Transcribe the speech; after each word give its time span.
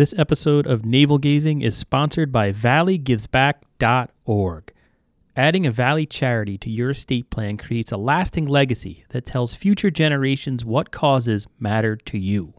This 0.00 0.16
episode 0.16 0.64
of 0.66 0.86
Navel 0.86 1.18
Gazing 1.18 1.60
is 1.60 1.76
sponsored 1.76 2.32
by 2.32 2.52
ValleyGivesBack.org. 2.52 4.72
Adding 5.36 5.66
a 5.66 5.70
Valley 5.70 6.06
charity 6.06 6.56
to 6.56 6.70
your 6.70 6.88
estate 6.88 7.28
plan 7.28 7.58
creates 7.58 7.92
a 7.92 7.98
lasting 7.98 8.46
legacy 8.46 9.04
that 9.10 9.26
tells 9.26 9.52
future 9.52 9.90
generations 9.90 10.64
what 10.64 10.90
causes 10.90 11.46
matter 11.58 11.96
to 11.96 12.18
you. 12.18 12.54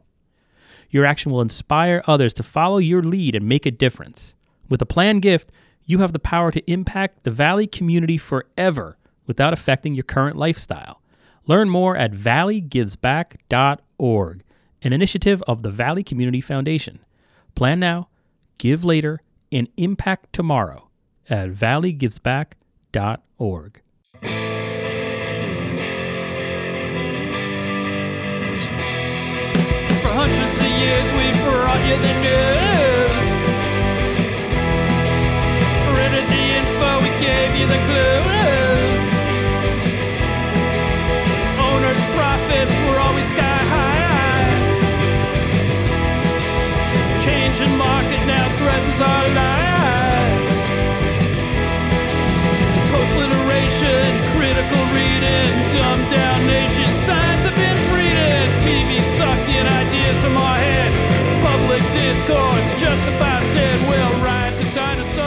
Your 0.91 1.03
action 1.03 1.31
will 1.31 1.41
inspire 1.41 2.03
others 2.05 2.35
to 2.35 2.43
follow 2.43 2.77
your 2.77 3.01
lead 3.01 3.33
and 3.33 3.49
make 3.49 3.65
a 3.65 3.71
difference. 3.71 4.35
With 4.69 4.83
a 4.83 4.85
planned 4.85 5.23
gift, 5.23 5.51
you 5.83 5.97
have 5.97 6.13
the 6.13 6.19
power 6.19 6.51
to 6.51 6.71
impact 6.71 7.23
the 7.23 7.31
Valley 7.31 7.65
community 7.65 8.19
forever 8.19 8.99
without 9.25 9.51
affecting 9.51 9.95
your 9.95 10.03
current 10.03 10.37
lifestyle. 10.37 11.01
Learn 11.47 11.71
more 11.71 11.97
at 11.97 12.13
valleygivesback.org, 12.13 14.43
an 14.83 14.93
initiative 14.93 15.43
of 15.47 15.63
the 15.63 15.71
Valley 15.71 16.03
Community 16.03 16.39
Foundation. 16.39 16.99
Plan 17.55 17.79
now, 17.79 18.09
give 18.57 18.83
later, 18.83 19.21
and 19.51 19.67
impact 19.77 20.33
tomorrow 20.33 20.89
at 21.29 21.51
valleygivesback.org. 21.51 23.81
For 30.01 30.13
hundreds 30.13 30.57
of 30.57 30.65
years 30.65 31.11
we've 31.13 31.37
brought 31.43 31.85
you 31.87 31.97
the 32.01 32.13
news. 32.21 32.70
Discourse 62.11 62.73
just 62.77 63.07
about 63.07 63.39
dead. 63.53 63.89
We'll 63.89 64.21
ride 64.21 64.51
the 64.55 64.69
dinosaur. 64.75 65.23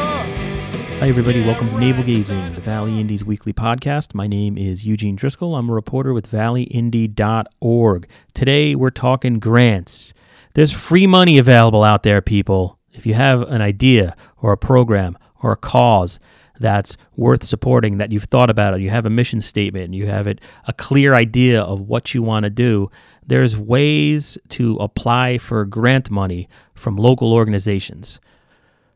Hi, 0.98 1.08
everybody. 1.08 1.40
Welcome 1.40 1.70
to 1.70 1.78
Navel 1.78 2.04
Gazing, 2.04 2.52
the 2.52 2.60
Valley 2.60 3.00
Indy's 3.00 3.24
weekly 3.24 3.54
podcast. 3.54 4.12
My 4.12 4.27
name 4.27 4.58
is 4.58 4.84
Eugene 4.84 5.16
Driscoll. 5.16 5.56
I'm 5.56 5.70
a 5.70 5.72
reporter 5.72 6.12
with 6.12 6.30
valleyindy.org. 6.30 8.06
Today, 8.34 8.74
we're 8.74 8.90
talking 8.90 9.38
grants. 9.38 10.12
There's 10.52 10.72
free 10.72 11.06
money 11.06 11.38
available 11.38 11.82
out 11.82 12.02
there, 12.02 12.20
people. 12.20 12.78
If 12.92 13.06
you 13.06 13.14
have 13.14 13.40
an 13.50 13.62
idea 13.62 14.14
or 14.42 14.52
a 14.52 14.58
program 14.58 15.16
or 15.42 15.52
a 15.52 15.56
cause 15.56 16.20
that's 16.60 16.98
worth 17.16 17.44
supporting, 17.44 17.96
that 17.96 18.12
you've 18.12 18.24
thought 18.24 18.50
about 18.50 18.74
it, 18.74 18.80
you 18.80 18.90
have 18.90 19.06
a 19.06 19.10
mission 19.10 19.40
statement, 19.40 19.94
you 19.94 20.06
have 20.06 20.27
it 20.27 20.38
a 20.68 20.74
clear 20.74 21.14
idea 21.14 21.62
of 21.62 21.80
what 21.80 22.12
you 22.12 22.22
want 22.22 22.44
to 22.44 22.50
do, 22.50 22.90
there's 23.27 23.56
ways 23.56 24.36
to 24.50 24.77
apply 24.77 25.39
for 25.39 25.64
grant 25.64 26.11
money 26.11 26.48
from 26.75 26.97
local 26.97 27.33
organizations. 27.33 28.20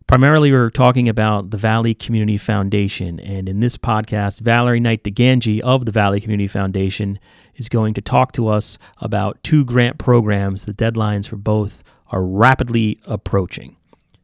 Primarily, 0.07 0.51
we're 0.53 0.71
talking 0.71 1.09
about 1.09 1.51
the 1.51 1.57
Valley 1.57 1.95
Community 1.95 2.39
Foundation. 2.39 3.21
And 3.21 3.49
in 3.49 3.61
this 3.61 3.77
podcast, 3.77 4.41
Valerie 4.41 4.81
Knight 4.81 5.05
DiGangi 5.05 5.61
of 5.61 5.85
the 5.85 5.93
Valley 5.93 6.21
Community 6.21 6.49
Foundation 6.49 7.19
is 7.57 7.69
going 7.69 7.95
to 7.95 8.01
talk 8.01 8.33
to 8.33 8.49
us 8.49 8.79
about 8.99 9.43
two 9.43 9.65
grant 9.65 9.99
programs. 9.99 10.65
The 10.65 10.73
deadlines 10.73 11.29
for 11.29 11.37
both 11.37 11.85
are 12.11 12.23
rapidly 12.23 13.01
approaching. 13.07 13.77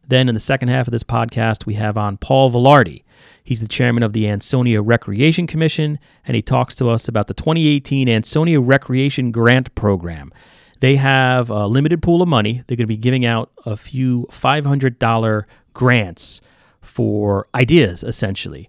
Then, 0.09 0.29
in 0.29 0.35
the 0.35 0.41
second 0.41 0.69
half 0.69 0.87
of 0.87 0.93
this 0.93 1.05
podcast, 1.05 1.67
we 1.67 1.75
have 1.75 1.97
on 1.97 2.17
Paul 2.17 2.51
Velarde. 2.51 3.03
He's 3.43 3.61
the 3.61 3.69
chairman 3.69 4.03
of 4.03 4.13
the 4.13 4.29
Ansonia 4.29 4.81
Recreation 4.81 5.47
Commission, 5.47 5.99
and 6.27 6.35
he 6.35 6.43
talks 6.43 6.75
to 6.77 6.89
us 6.89 7.09
about 7.09 7.27
the 7.27 7.35
2018 7.35 8.09
Ansonia 8.09 8.61
Recreation 8.61 9.31
Grant 9.31 9.75
Program. 9.75 10.33
They 10.81 10.97
have 10.97 11.51
a 11.51 11.67
limited 11.67 12.03
pool 12.03 12.23
of 12.23 12.29
money. 12.29 12.63
They're 12.67 12.77
going 12.77 12.85
to 12.85 12.87
be 12.87 12.97
giving 12.97 13.25
out 13.25 13.51
a 13.65 13.77
few 13.77 14.27
$500 14.31 15.45
grants 15.73 16.41
for 16.81 17.47
ideas, 17.55 18.03
essentially. 18.03 18.69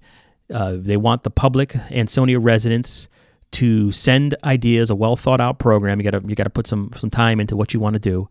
Uh, 0.54 0.76
they 0.78 0.98
want 0.98 1.24
the 1.24 1.30
public 1.30 1.76
Ansonia 1.92 2.40
residents 2.40 3.08
to 3.52 3.92
send 3.92 4.36
ideas, 4.44 4.90
a 4.90 4.96
well 4.96 5.16
thought 5.16 5.42
out 5.42 5.60
program. 5.60 6.00
You 6.00 6.10
got 6.10 6.22
to 6.22 6.28
you 6.28 6.36
got 6.36 6.44
to 6.44 6.50
put 6.50 6.68
some 6.68 6.92
some 6.98 7.10
time 7.10 7.40
into 7.40 7.56
what 7.56 7.74
you 7.74 7.80
want 7.80 7.94
to 7.94 8.00
do. 8.00 8.30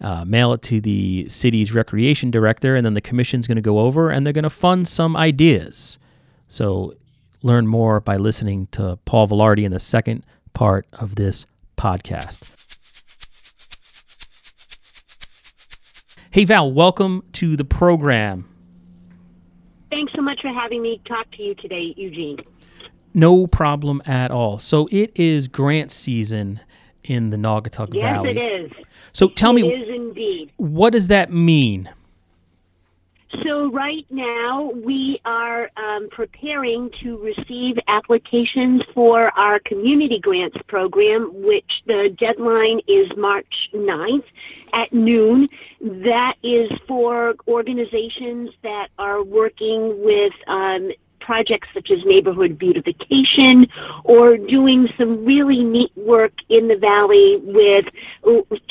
Uh, 0.00 0.24
mail 0.24 0.52
it 0.52 0.60
to 0.60 0.80
the 0.80 1.26
city's 1.28 1.72
recreation 1.72 2.30
director, 2.30 2.74
and 2.76 2.84
then 2.84 2.94
the 2.94 3.00
commission's 3.00 3.46
going 3.46 3.56
to 3.56 3.62
go 3.62 3.78
over 3.78 4.10
and 4.10 4.26
they're 4.26 4.32
going 4.32 4.42
to 4.42 4.50
fund 4.50 4.88
some 4.88 5.16
ideas. 5.16 5.98
So, 6.48 6.94
learn 7.42 7.66
more 7.66 8.00
by 8.00 8.16
listening 8.16 8.68
to 8.72 8.98
Paul 9.04 9.28
Velarde 9.28 9.64
in 9.64 9.72
the 9.72 9.78
second 9.78 10.24
part 10.52 10.86
of 10.92 11.14
this 11.16 11.46
podcast. 11.76 12.52
Hey, 16.30 16.44
Val, 16.44 16.72
welcome 16.72 17.22
to 17.34 17.56
the 17.56 17.64
program. 17.64 18.48
Thanks 19.90 20.12
so 20.14 20.22
much 20.22 20.40
for 20.42 20.48
having 20.48 20.82
me 20.82 21.00
talk 21.06 21.30
to 21.36 21.42
you 21.42 21.54
today, 21.54 21.94
Eugene. 21.96 22.38
No 23.14 23.46
problem 23.46 24.02
at 24.04 24.32
all. 24.32 24.58
So, 24.58 24.88
it 24.90 25.12
is 25.14 25.46
grant 25.46 25.92
season 25.92 26.60
in 27.04 27.30
the 27.30 27.36
Naugatuck 27.36 27.90
Yes, 27.92 28.02
Valley. 28.02 28.32
Yes, 28.34 28.70
it 28.70 28.78
is. 28.78 28.86
So, 29.12 29.28
tell 29.28 29.50
It 29.50 29.62
me, 29.62 29.72
is 29.72 29.88
indeed. 29.88 30.50
what 30.56 30.90
does 30.92 31.08
that 31.08 31.32
mean? 31.32 31.90
So 33.42 33.70
right 33.72 34.06
now 34.10 34.70
we 34.84 35.20
are 35.24 35.68
um, 35.76 36.08
preparing 36.10 36.88
to 37.02 37.18
receive 37.18 37.76
applications 37.88 38.80
for 38.94 39.36
our 39.36 39.58
community 39.58 40.20
grants 40.20 40.56
program, 40.68 41.30
which 41.42 41.82
the 41.86 42.14
deadline 42.16 42.80
is 42.86 43.08
March 43.16 43.70
9th 43.74 44.24
at 44.72 44.92
noon. 44.92 45.48
That 45.80 46.36
is 46.44 46.70
for 46.86 47.34
organizations 47.48 48.50
that 48.62 48.88
are 49.00 49.24
working 49.24 50.02
with 50.04 50.32
um, 50.46 50.92
projects 51.24 51.68
such 51.72 51.90
as 51.90 52.04
neighborhood 52.04 52.58
beautification 52.58 53.66
or 54.04 54.36
doing 54.36 54.88
some 54.98 55.24
really 55.24 55.64
neat 55.64 55.90
work 55.96 56.32
in 56.50 56.68
the 56.68 56.76
valley 56.76 57.38
with 57.42 57.86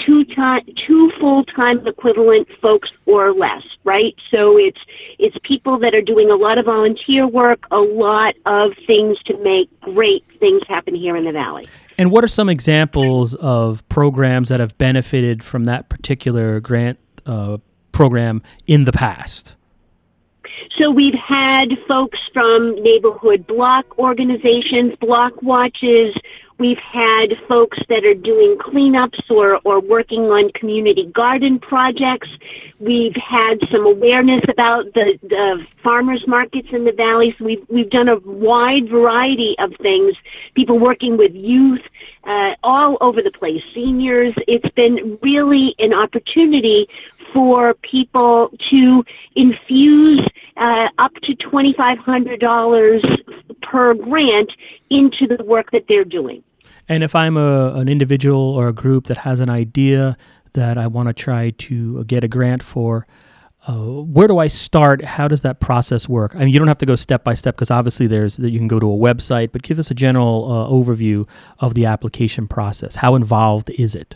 two 0.06 0.24
time 0.24 0.62
two 0.88 1.12
full-time 1.20 1.86
equivalent 1.88 2.48
folks 2.62 2.90
or 3.08 3.34
less 3.34 3.64
right 3.84 4.16
so 4.30 4.58
it's 4.58 4.80
it's 5.18 5.36
people 5.44 5.80
that 5.80 5.96
are 5.96 6.02
doing 6.02 6.30
a 6.30 6.36
lot 6.36 6.58
of 6.60 6.66
volunteer 6.66 7.26
work 7.26 7.66
a 7.72 7.80
lot 7.80 8.36
of 8.46 8.72
things 8.86 9.18
to 9.24 9.36
make 9.40 9.68
great 9.82 10.24
things 10.40 10.62
happen 10.68 10.94
here 10.94 11.16
in 11.18 11.26
the 11.26 11.32
valley 11.32 11.66
And 11.98 12.12
what 12.12 12.24
are 12.24 12.28
some 12.28 12.50
examples 12.50 13.36
of 13.36 13.88
programs 13.90 14.50
that 14.50 14.60
have 14.60 14.78
benefited 14.78 15.44
from 15.44 15.66
that 15.66 15.90
particular 15.90 16.60
grant 16.60 17.00
uh, 17.26 17.58
program 17.92 18.42
in 18.68 18.86
the 18.86 18.92
past? 18.92 19.56
So 20.78 20.90
we've 20.90 21.14
had 21.14 21.78
folks 21.88 22.20
from 22.34 22.76
neighborhood 22.82 23.46
block 23.48 23.98
organizations, 24.00 24.96
block 24.96 25.42
watches. 25.42 26.16
We've 26.58 26.80
had 26.80 27.38
folks 27.48 27.80
that 27.90 28.06
are 28.06 28.14
doing 28.14 28.58
cleanups 28.58 29.30
or, 29.30 29.60
or 29.64 29.80
working 29.80 30.32
on 30.32 30.52
community 30.52 31.08
garden 31.08 31.60
projects. 31.60 32.30
We've 32.80 33.16
had 33.16 33.60
some 33.72 33.86
awareness 33.86 34.44
about 34.48 34.94
the, 34.94 35.20
the 35.24 35.66
farmers 35.82 36.26
markets 36.28 36.70
in 36.72 36.86
the 36.86 36.92
valley. 36.92 37.36
So 37.38 37.46
we've, 37.46 37.66
we've 37.70 37.90
done 37.90 38.08
a 38.08 38.18
wide 38.18 38.88
variety 38.88 39.58
of 39.60 39.74
things. 39.82 40.16
People 40.54 40.80
working 40.80 41.18
with 41.18 41.34
youth, 41.34 41.82
uh, 42.24 42.56
all 42.64 42.98
over 43.02 43.22
the 43.22 43.32
place, 43.32 43.64
seniors. 43.74 44.34
It's 44.48 44.70
been 44.70 45.18
really 45.22 45.76
an 45.80 45.94
opportunity 45.94 46.88
for 47.34 47.74
people 47.74 48.52
to 48.70 49.04
infuse 49.36 50.22
uh, 50.58 50.90
up 50.98 51.14
to 51.24 51.36
$2,500 51.36 53.62
per 53.62 53.94
grant 53.94 54.52
into 54.90 55.28
the 55.28 55.44
work 55.44 55.72
that 55.72 55.86
they're 55.88 56.06
doing. 56.06 56.44
And 56.88 57.04
if 57.04 57.16
I'm 57.16 57.38
a, 57.38 57.74
an 57.76 57.88
individual 57.88 58.40
or 58.40 58.68
a 58.68 58.74
group 58.74 59.06
that 59.06 59.18
has 59.18 59.40
an 59.40 59.50
idea 59.50 60.18
that 60.54 60.78
I 60.78 60.88
want 60.88 61.08
to 61.08 61.14
try 61.14 61.52
to 61.52 62.04
get 62.06 62.24
a 62.24 62.28
grant 62.28 62.62
for, 62.62 63.08
uh, 63.68 63.76
where 63.76 64.28
do 64.28 64.40
I 64.40 64.48
start? 64.48 65.04
How 65.04 65.28
does 65.28 65.42
that 65.42 65.62
process 65.62 66.10
work? 66.10 66.36
I 66.36 66.40
mean, 66.40 66.50
you 66.50 66.60
don't 66.60 66.68
have 66.68 66.78
to 66.80 66.86
go 66.86 66.96
step 66.96 67.24
by 67.24 67.34
step 67.34 67.56
because 67.56 67.72
obviously 67.72 68.08
there's 68.08 68.36
that 68.38 68.52
you 68.52 68.60
can 68.60 68.68
go 68.68 68.80
to 68.80 68.92
a 68.92 68.98
website, 68.98 69.54
but 69.54 69.64
give 69.64 69.80
us 69.80 69.90
a 69.90 69.94
general 69.94 70.52
uh, 70.52 70.70
overview 70.70 71.28
of 71.60 71.74
the 71.74 71.86
application 71.86 72.48
process. 72.48 72.98
How 72.98 73.16
involved 73.16 73.70
is 73.70 73.96
it? 73.96 74.14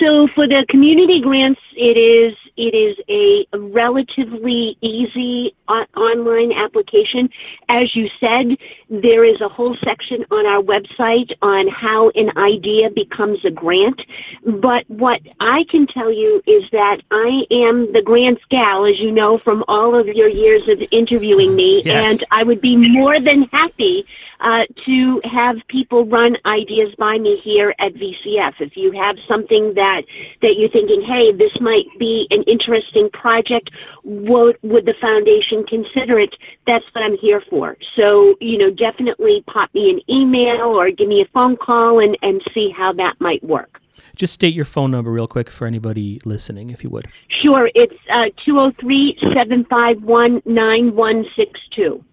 So 0.00 0.26
for 0.28 0.48
the 0.48 0.64
community 0.70 1.20
grants, 1.20 1.60
it 1.76 1.98
is 1.98 2.34
It 2.56 2.74
is 2.74 2.96
a 3.08 3.46
relatively 3.56 4.78
easy 4.80 5.54
online 5.68 6.52
application. 6.52 7.28
As 7.68 7.94
you 7.94 8.08
said, 8.18 8.56
there 8.88 9.24
is 9.24 9.40
a 9.40 9.48
whole 9.48 9.76
section 9.84 10.24
on 10.30 10.46
our 10.46 10.62
website 10.62 11.30
on 11.42 11.68
how 11.68 12.10
an 12.10 12.36
idea 12.38 12.90
becomes 12.90 13.44
a 13.44 13.50
grant. 13.50 14.00
But 14.44 14.88
what 14.88 15.20
I 15.40 15.64
can 15.64 15.86
tell 15.86 16.12
you 16.12 16.42
is 16.46 16.64
that 16.72 17.02
I 17.10 17.44
am 17.50 17.92
the 17.92 18.02
grants 18.02 18.42
gal, 18.48 18.86
as 18.86 18.98
you 18.98 19.10
know 19.10 19.38
from 19.38 19.64
all 19.68 19.94
of 19.94 20.06
your 20.08 20.28
years 20.28 20.66
of 20.68 20.82
interviewing 20.90 21.54
me, 21.54 21.82
Yes. 21.84 22.06
and 22.06 22.24
I 22.30 22.42
would 22.42 22.60
be 22.60 22.76
more 22.76 23.20
than 23.20 23.42
happy 23.52 24.06
uh, 24.40 24.66
to 24.84 25.20
have 25.24 25.56
people 25.68 26.04
run 26.06 26.36
ideas 26.46 26.94
by 26.96 27.18
me 27.18 27.36
here 27.38 27.74
at 27.78 27.94
VCF. 27.94 28.54
If 28.60 28.76
you 28.76 28.92
have 28.92 29.16
something 29.28 29.74
that 29.74 30.02
that 30.42 30.56
you're 30.56 30.68
thinking, 30.68 31.02
hey, 31.02 31.32
this 31.32 31.60
might 31.60 31.86
be 31.98 32.26
an 32.30 32.42
interesting 32.44 33.10
project, 33.10 33.70
what 34.02 34.56
would 34.62 34.86
the 34.86 34.94
foundation 34.94 35.64
consider 35.66 36.18
it? 36.18 36.34
That's 36.66 36.84
what 36.92 37.04
I'm 37.04 37.16
here 37.18 37.42
for. 37.48 37.76
So 37.94 38.36
you 38.40 38.58
know, 38.58 38.70
definitely 38.70 39.42
pop 39.46 39.72
me 39.74 39.90
an 39.90 40.00
email 40.10 40.62
or 40.62 40.90
give 40.90 41.08
me 41.08 41.20
a 41.20 41.26
phone 41.26 41.56
call 41.56 42.00
and 42.00 42.16
and 42.22 42.42
see 42.52 42.70
how 42.70 42.92
that 42.94 43.20
might 43.20 43.42
work. 43.44 43.80
Just 44.14 44.32
state 44.32 44.54
your 44.54 44.64
phone 44.64 44.90
number 44.90 45.10
real 45.10 45.26
quick 45.26 45.50
for 45.50 45.66
anybody 45.66 46.20
listening, 46.24 46.70
if 46.70 46.82
you 46.82 46.90
would. 46.90 47.08
Sure, 47.28 47.70
it's 47.74 47.94
uh, 48.10 48.26
203 48.44 49.18
751 49.20 50.42
9162. 50.44 52.04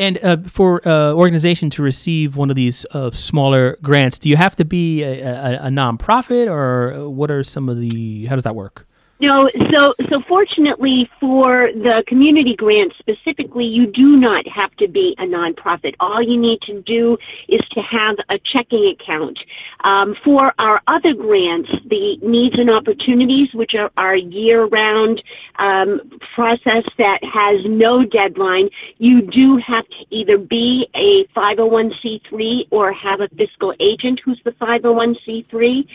And 0.00 0.18
uh, 0.24 0.38
for 0.46 0.80
uh, 0.88 1.12
organization 1.12 1.68
to 1.70 1.82
receive 1.82 2.34
one 2.34 2.48
of 2.48 2.56
these 2.56 2.86
uh, 2.92 3.10
smaller 3.10 3.76
grants, 3.82 4.18
do 4.18 4.30
you 4.30 4.36
have 4.36 4.56
to 4.56 4.64
be 4.64 5.02
a, 5.02 5.20
a, 5.20 5.66
a 5.66 5.68
nonprofit, 5.68 6.50
or 6.50 7.10
what 7.10 7.30
are 7.30 7.44
some 7.44 7.68
of 7.68 7.78
the? 7.78 8.24
How 8.24 8.34
does 8.34 8.44
that 8.44 8.56
work? 8.56 8.88
No, 9.20 9.50
so 9.70 9.94
so 10.08 10.22
fortunately 10.26 11.10
for 11.20 11.70
the 11.74 12.02
community 12.06 12.56
grants 12.56 12.96
specifically, 12.98 13.66
you 13.66 13.86
do 13.86 14.16
not 14.16 14.48
have 14.48 14.74
to 14.76 14.88
be 14.88 15.14
a 15.18 15.24
nonprofit. 15.24 15.94
All 16.00 16.22
you 16.22 16.38
need 16.38 16.62
to 16.62 16.80
do 16.80 17.18
is 17.46 17.60
to 17.72 17.82
have 17.82 18.16
a 18.30 18.38
checking 18.38 18.86
account. 18.86 19.38
Um, 19.84 20.16
for 20.24 20.54
our 20.58 20.80
other 20.86 21.12
grants, 21.12 21.70
the 21.84 22.16
needs 22.22 22.58
and 22.58 22.70
opportunities, 22.70 23.52
which 23.52 23.74
are 23.74 23.90
our 23.98 24.16
year-round 24.16 25.22
um, 25.56 26.00
process 26.34 26.84
that 26.96 27.22
has 27.22 27.60
no 27.66 28.04
deadline, 28.04 28.70
you 28.96 29.20
do 29.20 29.58
have 29.58 29.86
to 29.88 30.04
either 30.08 30.38
be 30.38 30.88
a 30.94 31.26
501c3 31.36 32.68
or 32.70 32.90
have 32.92 33.20
a 33.20 33.28
fiscal 33.36 33.74
agent 33.80 34.20
who's 34.24 34.40
the 34.44 34.52
501c3. 34.52 35.86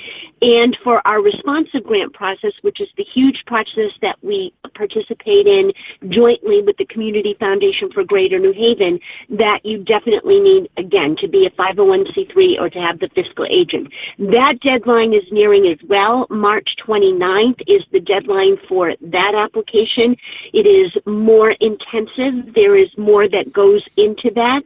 And 0.44 0.78
for 0.84 1.02
our 1.08 1.22
responsive 1.22 1.84
grant 1.84 2.14
process, 2.14 2.54
which 2.62 2.80
is 2.80 2.90
the 2.98 3.06
huge 3.16 3.44
process 3.46 3.92
that 4.02 4.18
we 4.22 4.54
participate 4.76 5.48
in 5.48 5.72
jointly 6.10 6.62
with 6.62 6.76
the 6.78 6.86
Community 6.86 7.34
Foundation 7.40 7.90
for 7.92 8.04
Greater 8.04 8.38
New 8.40 8.52
Haven, 8.52 9.00
that 9.30 9.66
you 9.66 9.84
definitely 9.84 10.40
need, 10.42 10.70
again, 10.78 11.16
to 11.22 11.28
be 11.28 11.46
a 11.46 11.50
501c3 11.52 12.60
or 12.60 12.70
to 12.70 12.80
have 12.80 13.00
the 13.00 13.10
fiscal 13.16 13.48
agent. 13.50 13.92
That 14.20 14.60
deadline 14.60 15.14
is 15.14 15.24
nearing 15.32 15.68
as 15.68 15.80
well. 15.88 16.28
March 16.30 16.76
29th 16.86 17.62
is 17.68 17.84
the 17.92 18.02
deadline 18.02 18.58
for 18.68 18.94
that 19.02 19.34
application. 19.34 20.18
It 20.54 20.66
is 20.68 20.92
more 21.06 21.52
intensive. 21.52 22.54
There 22.54 22.76
is 22.76 22.90
more 22.98 23.30
that 23.30 23.54
goes 23.54 23.84
into 23.96 24.30
that. 24.32 24.64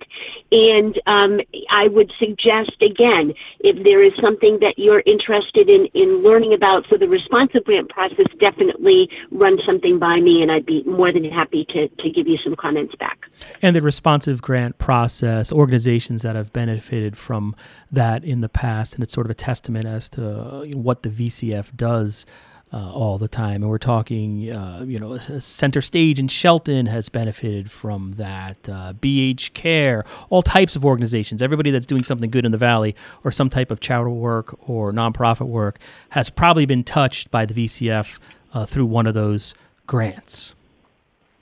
And 0.52 1.00
um, 1.06 1.40
I 1.70 1.88
would 1.88 2.12
suggest, 2.18 2.76
again, 2.82 3.34
if 3.60 3.84
there 3.84 4.02
is 4.02 4.14
something 4.20 4.60
that 4.60 4.80
you're 4.80 5.04
interested 5.06 5.70
in, 5.70 5.86
in 5.94 6.24
learning 6.24 6.54
about 6.54 6.88
for 6.88 6.98
the 6.98 7.08
responsive 7.08 7.64
grant 7.66 7.90
process, 7.90 8.26
definitely 8.40 9.10
run 9.32 9.60
something 9.66 10.00
by 10.00 10.20
me 10.20 10.42
and 10.42 10.52
I'd 10.52 10.66
be 10.66 10.84
more 10.84 11.12
than 11.12 11.24
happy 11.26 11.66
to, 11.70 11.88
to 11.88 12.10
give 12.10 12.28
you 12.28 12.38
some 12.44 12.56
comments 12.56 12.96
back. 12.96 13.26
And 13.62 13.76
the 13.76 13.82
responsive 13.82 14.42
grant 14.42 14.78
process, 14.78 15.52
organizations 15.52 16.24
that 16.24 16.36
have 16.36 16.52
benefited 16.54 17.18
from 17.18 17.56
that 17.92 18.24
in 18.24 18.42
the 18.42 18.50
past, 18.50 18.94
and 18.94 19.04
it's 19.04 19.14
sort 19.14 19.28
of 19.28 19.32
a 19.32 19.36
testament 19.36 19.86
as 19.86 20.10
to 20.10 20.28
uh, 20.28 20.66
what 20.68 21.04
the 21.04 21.10
VCF 21.10 21.76
does. 21.76 22.26
Uh, 22.72 22.92
all 22.92 23.18
the 23.18 23.28
time, 23.28 23.64
and 23.64 23.70
we're 23.72 23.80
talking, 23.80 24.52
uh, 24.52 24.84
you 24.86 25.00
know, 25.00 25.18
Center 25.18 25.82
Stage 25.82 26.20
in 26.20 26.28
Shelton 26.28 26.86
has 26.86 27.10
benefited 27.10 27.72
from 27.72 28.12
that. 28.18 28.70
Uh, 28.70 28.94
BH 28.94 29.54
Care, 29.54 30.06
all 30.30 30.44
types 30.44 30.76
of 30.76 30.86
organizations, 30.86 31.42
everybody 31.42 31.72
that's 31.72 31.88
doing 31.88 32.04
something 32.04 32.30
good 32.30 32.46
in 32.46 32.52
the 32.52 32.60
valley 32.60 32.96
or 33.24 33.32
some 33.32 33.50
type 33.50 33.72
of 33.72 33.80
charitable 33.80 34.20
work 34.20 34.56
or 34.70 34.92
nonprofit 34.92 35.48
work 35.48 35.80
has 36.10 36.30
probably 36.30 36.68
been 36.68 36.84
touched 36.84 37.32
by 37.32 37.44
the 37.44 37.56
VCF 37.56 38.20
uh, 38.54 38.68
through 38.68 38.86
one 38.86 39.08
of 39.08 39.16
those 39.16 39.56
grants. 39.88 40.54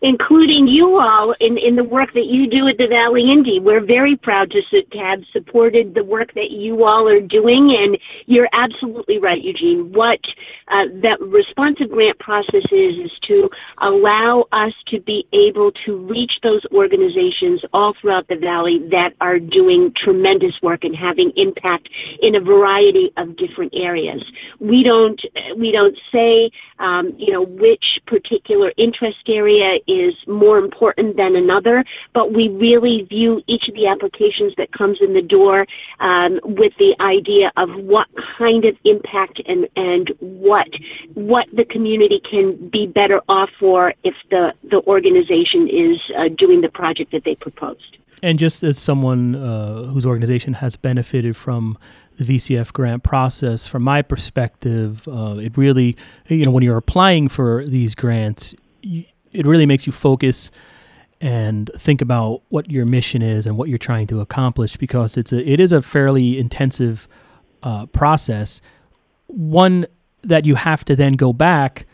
Including 0.01 0.67
you 0.67 0.99
all 0.99 1.31
in, 1.39 1.57
in 1.57 1.75
the 1.75 1.83
work 1.83 2.13
that 2.13 2.25
you 2.25 2.47
do 2.47 2.67
at 2.67 2.77
the 2.77 2.87
Valley 2.87 3.31
Indy. 3.31 3.59
We're 3.59 3.81
very 3.81 4.15
proud 4.15 4.51
to 4.51 4.61
have 4.99 5.23
supported 5.31 5.95
the 5.95 6.03
work 6.03 6.33
that 6.35 6.51
you 6.51 6.83
all 6.83 7.07
are 7.07 7.19
doing, 7.19 7.75
and 7.75 7.97
you're 8.25 8.49
absolutely 8.53 9.17
right, 9.17 9.41
Eugene. 9.41 9.91
What 9.93 10.19
uh, 10.67 10.85
that 10.95 11.19
responsive 11.21 11.89
grant 11.89 12.19
process 12.19 12.63
is 12.71 12.97
is 12.97 13.11
to 13.23 13.49
allow 13.79 14.45
us 14.51 14.73
to 14.87 14.99
be 14.99 15.27
able 15.33 15.71
to 15.85 15.97
reach 15.97 16.39
those 16.43 16.61
organizations 16.71 17.61
all 17.73 17.93
throughout 17.93 18.27
the 18.27 18.35
valley 18.35 18.79
that 18.89 19.13
are 19.19 19.39
doing 19.39 19.93
tremendous 19.93 20.61
work 20.61 20.83
and 20.83 20.95
having 20.95 21.31
impact 21.31 21.89
in 22.21 22.35
a 22.35 22.39
variety 22.39 23.11
of 23.17 23.35
different 23.35 23.73
areas. 23.75 24.23
We 24.59 24.83
don't 24.83 25.19
we 25.55 25.71
don't 25.71 25.97
say 26.11 26.51
um, 26.79 27.13
you 27.17 27.31
know 27.31 27.41
which 27.41 27.99
particular 28.05 28.71
interest 28.77 29.23
area 29.27 29.79
is 29.87 30.13
more 30.27 30.57
important 30.57 31.17
than 31.17 31.35
another, 31.35 31.83
but 32.13 32.33
we 32.33 32.49
really 32.49 33.03
view 33.03 33.41
each 33.47 33.67
of 33.67 33.75
the 33.75 33.87
applications 33.87 34.53
that 34.57 34.71
comes 34.71 34.99
in 35.01 35.13
the 35.13 35.21
door 35.21 35.65
um, 35.99 36.39
with 36.43 36.73
the 36.77 36.95
idea 36.99 37.51
of 37.57 37.69
what 37.75 38.07
kind 38.37 38.65
of 38.65 38.75
impact 38.83 39.41
and 39.45 39.67
and 39.75 40.11
what 40.19 40.67
what 41.13 41.47
the 41.53 41.65
community 41.65 42.19
can 42.19 42.55
be 42.69 42.87
better 42.87 43.21
off 43.29 43.49
for 43.59 43.93
if 44.03 44.15
the 44.29 44.53
the 44.63 44.81
organization 44.83 45.67
is 45.67 45.97
uh, 46.17 46.27
doing 46.29 46.61
the 46.61 46.69
project 46.69 47.11
that 47.11 47.23
they 47.23 47.35
proposed. 47.35 47.97
And 48.23 48.39
just 48.39 48.63
as 48.63 48.79
someone 48.79 49.35
uh, 49.35 49.83
whose 49.83 50.05
organization 50.05 50.53
has 50.53 50.75
benefited 50.75 51.37
from 51.37 51.77
the 52.17 52.23
VCF 52.23 52.73
grant 52.73 53.03
process, 53.03 53.67
from 53.67 53.83
my 53.83 54.01
perspective, 54.01 55.07
uh, 55.07 55.37
it 55.37 55.55
really, 55.55 55.95
you 56.27 56.45
know, 56.45 56.51
when 56.51 56.63
you're 56.63 56.77
applying 56.77 57.27
for 57.27 57.63
these 57.65 57.93
grants, 57.93 58.55
y 58.83 59.05
it 59.31 59.45
really 59.45 59.65
makes 59.65 59.85
you 59.85 59.93
focus 59.93 60.51
and 61.19 61.69
think 61.75 62.01
about 62.01 62.43
what 62.49 62.69
your 62.69 62.85
mission 62.85 63.21
is 63.21 63.47
and 63.47 63.57
what 63.57 63.69
you're 63.69 63.77
trying 63.77 64.07
to 64.07 64.21
accomplish 64.21 64.77
because 64.77 65.17
it's 65.17 65.31
a 65.33 65.49
it 65.49 65.59
is 65.59 65.71
a 65.71 65.81
fairly 65.81 66.37
intensive 66.37 67.07
uh, 67.63 67.85
process. 67.87 68.61
One 69.27 69.87
that 70.21 70.45
you 70.45 70.55
have 70.55 70.85
to 70.85 70.95
then 70.95 71.13
go 71.13 71.33
back 71.33 71.85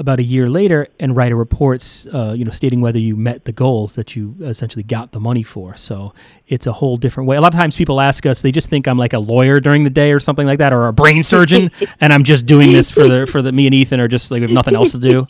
about 0.00 0.18
a 0.18 0.22
year 0.22 0.48
later 0.48 0.88
and 0.98 1.14
write 1.14 1.30
a 1.30 1.36
report, 1.36 2.06
uh, 2.12 2.32
you 2.32 2.42
know, 2.42 2.50
stating 2.50 2.80
whether 2.80 2.98
you 2.98 3.14
met 3.14 3.44
the 3.44 3.52
goals 3.52 3.96
that 3.96 4.16
you 4.16 4.34
essentially 4.40 4.82
got 4.82 5.12
the 5.12 5.20
money 5.20 5.42
for. 5.42 5.76
So 5.76 6.14
it's 6.48 6.66
a 6.66 6.72
whole 6.72 6.96
different 6.96 7.28
way. 7.28 7.36
A 7.36 7.40
lot 7.42 7.52
of 7.52 7.60
times 7.60 7.76
people 7.76 8.00
ask 8.00 8.24
us, 8.24 8.40
they 8.40 8.50
just 8.50 8.70
think 8.70 8.88
I'm 8.88 8.96
like 8.96 9.12
a 9.12 9.18
lawyer 9.18 9.60
during 9.60 9.84
the 9.84 9.90
day 9.90 10.12
or 10.12 10.18
something 10.18 10.46
like 10.46 10.58
that, 10.58 10.72
or 10.72 10.88
a 10.88 10.92
brain 10.92 11.22
surgeon, 11.22 11.70
and 12.00 12.14
I'm 12.14 12.24
just 12.24 12.46
doing 12.46 12.72
this 12.72 12.90
for 12.90 13.06
the 13.06 13.26
for 13.26 13.42
the 13.42 13.52
me 13.52 13.66
and 13.66 13.74
Ethan 13.74 14.00
are 14.00 14.08
just 14.08 14.30
like 14.30 14.40
we 14.40 14.46
have 14.46 14.50
nothing 14.50 14.74
else 14.74 14.92
to 14.92 14.98
do. 14.98 15.26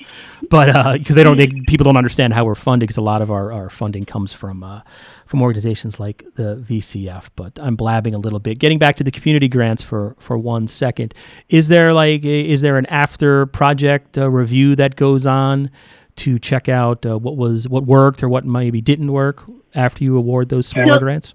But 0.48 0.96
because 0.98 1.16
they 1.16 1.24
don't, 1.24 1.36
they, 1.36 1.48
people 1.48 1.84
don't 1.84 1.96
understand 1.96 2.32
how 2.32 2.44
we're 2.44 2.54
funded 2.54 2.86
because 2.86 2.96
a 2.96 3.02
lot 3.02 3.22
of 3.22 3.30
our, 3.30 3.52
our 3.52 3.70
funding 3.70 4.04
comes 4.04 4.32
from 4.32 4.62
uh, 4.62 4.82
from 5.30 5.42
organizations 5.42 6.00
like 6.00 6.24
the 6.34 6.56
VCF. 6.56 7.30
But 7.36 7.56
I'm 7.62 7.76
blabbing 7.76 8.14
a 8.14 8.18
little 8.18 8.40
bit. 8.40 8.58
Getting 8.58 8.80
back 8.80 8.96
to 8.96 9.04
the 9.04 9.12
community 9.12 9.46
grants 9.46 9.82
for 9.84 10.16
for 10.18 10.36
one 10.36 10.66
second, 10.66 11.14
is 11.48 11.68
there 11.68 11.94
like 11.94 12.24
is 12.24 12.62
there 12.62 12.76
an 12.76 12.86
after 12.86 13.46
project 13.46 14.18
uh, 14.18 14.28
review 14.28 14.74
that 14.74 14.96
goes 14.96 15.26
on 15.26 15.70
to 16.16 16.40
check 16.40 16.68
out 16.68 17.06
uh, 17.06 17.16
what 17.16 17.36
was 17.36 17.68
what 17.68 17.84
worked 17.84 18.24
or 18.24 18.28
what 18.28 18.44
maybe 18.44 18.80
didn't 18.80 19.12
work 19.12 19.44
after 19.72 20.02
you 20.02 20.16
award 20.16 20.48
those 20.48 20.66
smaller 20.66 20.98
grants? 20.98 21.34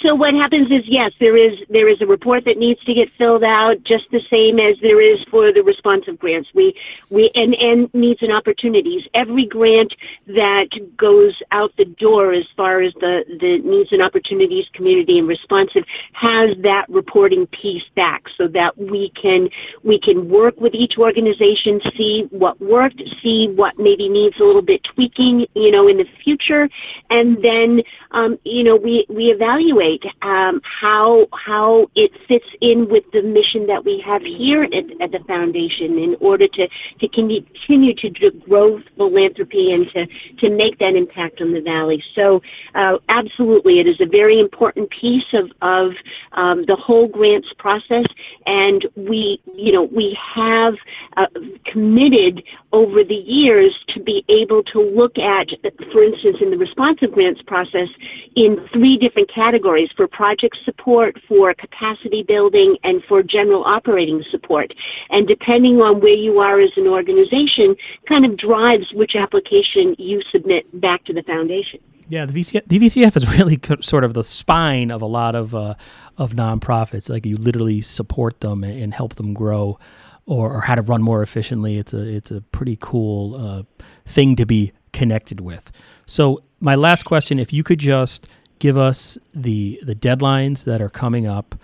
So 0.00 0.14
what 0.14 0.32
happens 0.32 0.70
is 0.70 0.82
yes, 0.86 1.12
there 1.20 1.36
is 1.36 1.58
there 1.68 1.88
is 1.88 2.00
a 2.00 2.06
report 2.06 2.46
that 2.46 2.56
needs 2.56 2.82
to 2.84 2.94
get 2.94 3.12
filled 3.12 3.44
out, 3.44 3.82
just 3.84 4.10
the 4.10 4.22
same 4.30 4.58
as 4.58 4.76
there 4.80 4.98
is 4.98 5.22
for 5.24 5.52
the 5.52 5.62
responsive 5.62 6.18
grants. 6.18 6.48
We 6.54 6.74
we 7.10 7.30
and 7.34 7.54
and 7.56 7.92
needs 7.92 8.22
and 8.22 8.32
opportunities. 8.32 9.06
Every 9.12 9.44
grant 9.44 9.94
that 10.26 10.68
goes 10.96 11.34
out 11.50 11.76
the 11.76 11.84
door, 11.84 12.32
as 12.32 12.46
far 12.56 12.80
as 12.80 12.94
the 12.94 13.26
the 13.40 13.58
needs 13.58 13.92
and 13.92 14.00
opportunities 14.00 14.66
community 14.72 15.18
and 15.18 15.28
responsive, 15.28 15.84
has 16.14 16.56
that 16.60 16.88
reporting 16.88 17.46
piece 17.48 17.84
back, 17.94 18.24
so 18.38 18.48
that 18.48 18.78
we 18.78 19.10
can 19.10 19.50
we 19.82 19.98
can 19.98 20.30
work 20.30 20.58
with 20.58 20.72
each 20.72 20.96
organization, 20.96 21.82
see 21.94 22.22
what 22.30 22.58
worked, 22.58 23.02
see 23.22 23.48
what 23.48 23.78
maybe 23.78 24.08
needs 24.08 24.40
a 24.40 24.44
little 24.44 24.62
bit 24.62 24.82
tweaking, 24.82 25.46
you 25.54 25.70
know, 25.70 25.88
in 25.88 25.98
the 25.98 26.08
future, 26.22 26.70
and 27.10 27.42
then 27.42 27.82
um, 28.12 28.38
you 28.44 28.64
know 28.64 28.76
we 28.76 29.04
we 29.10 29.30
evaluate 29.30 29.73
evaluate 29.74 30.04
um, 30.22 30.60
how 30.80 31.26
how 31.32 31.88
it 31.94 32.12
fits 32.26 32.46
in 32.60 32.88
with 32.88 33.04
the 33.12 33.22
mission 33.22 33.66
that 33.66 33.84
we 33.84 34.00
have 34.00 34.22
here 34.22 34.62
at, 34.62 35.00
at 35.00 35.12
the 35.12 35.20
foundation 35.26 35.98
in 35.98 36.16
order 36.20 36.46
to 36.48 36.68
to 37.00 37.08
continue 37.08 37.94
to 37.94 38.30
grow 38.48 38.80
philanthropy 38.96 39.72
and 39.72 39.88
to 39.90 40.06
to 40.38 40.50
make 40.50 40.78
that 40.78 40.94
impact 40.94 41.40
on 41.40 41.52
the 41.52 41.60
valley. 41.60 42.02
So 42.14 42.42
uh, 42.74 42.98
absolutely, 43.08 43.78
it 43.80 43.86
is 43.86 44.00
a 44.00 44.06
very 44.06 44.40
important 44.40 44.90
piece 44.90 45.32
of 45.32 45.50
of 45.62 45.92
um, 46.32 46.64
the 46.66 46.76
whole 46.76 47.08
grants 47.08 47.48
process, 47.58 48.06
and 48.46 48.86
we 48.96 49.40
you 49.54 49.72
know 49.72 49.82
we 49.82 50.16
have 50.34 50.74
uh, 51.16 51.26
committed 51.64 52.42
over 52.72 53.04
the 53.04 53.14
years 53.14 53.72
to 53.88 54.00
be 54.00 54.24
able 54.28 54.62
to 54.64 54.80
look 54.80 55.16
at, 55.18 55.48
for 55.92 56.02
instance, 56.02 56.38
in 56.40 56.50
the 56.50 56.58
responsive 56.58 57.12
grants 57.12 57.40
process, 57.42 57.88
in 58.34 58.68
three 58.72 58.96
different 58.96 59.28
categories 59.32 59.63
for 59.96 60.06
project 60.06 60.56
support, 60.64 61.20
for 61.26 61.54
capacity 61.54 62.22
building, 62.22 62.76
and 62.84 63.02
for 63.04 63.22
general 63.22 63.64
operating 63.64 64.24
support. 64.30 64.72
And 65.10 65.26
depending 65.26 65.80
on 65.80 66.00
where 66.00 66.14
you 66.14 66.40
are 66.40 66.60
as 66.60 66.70
an 66.76 66.86
organization, 66.86 67.76
kind 68.06 68.24
of 68.24 68.36
drives 68.36 68.92
which 68.92 69.16
application 69.16 69.96
you 69.98 70.22
submit 70.30 70.80
back 70.80 71.04
to 71.04 71.12
the 71.12 71.22
foundation. 71.22 71.80
Yeah, 72.08 72.26
the 72.26 72.32
VCF, 72.32 72.66
DVCF 72.66 73.16
is 73.16 73.28
really 73.38 73.58
sort 73.80 74.04
of 74.04 74.14
the 74.14 74.22
spine 74.22 74.90
of 74.90 75.02
a 75.02 75.06
lot 75.06 75.34
of 75.34 75.54
uh, 75.54 75.74
of 76.18 76.32
nonprofits. 76.34 77.08
Like 77.08 77.24
you 77.24 77.36
literally 77.36 77.80
support 77.80 78.40
them 78.40 78.62
and 78.62 78.92
help 78.92 79.14
them 79.14 79.32
grow 79.32 79.78
or, 80.26 80.54
or 80.54 80.60
how 80.60 80.74
to 80.74 80.82
run 80.82 81.02
more 81.02 81.22
efficiently. 81.22 81.78
It's 81.78 81.92
a 81.92 82.02
it's 82.02 82.30
a 82.30 82.40
pretty 82.40 82.76
cool 82.80 83.34
uh, 83.34 83.62
thing 84.04 84.36
to 84.36 84.46
be 84.46 84.72
connected 84.92 85.40
with. 85.40 85.72
So 86.06 86.42
my 86.60 86.74
last 86.74 87.04
question, 87.04 87.38
if 87.38 87.52
you 87.52 87.62
could 87.62 87.78
just 87.78 88.28
give 88.58 88.76
us 88.76 89.18
the 89.34 89.80
the 89.82 89.94
deadlines 89.94 90.64
that 90.64 90.80
are 90.80 90.88
coming 90.88 91.26
up, 91.26 91.54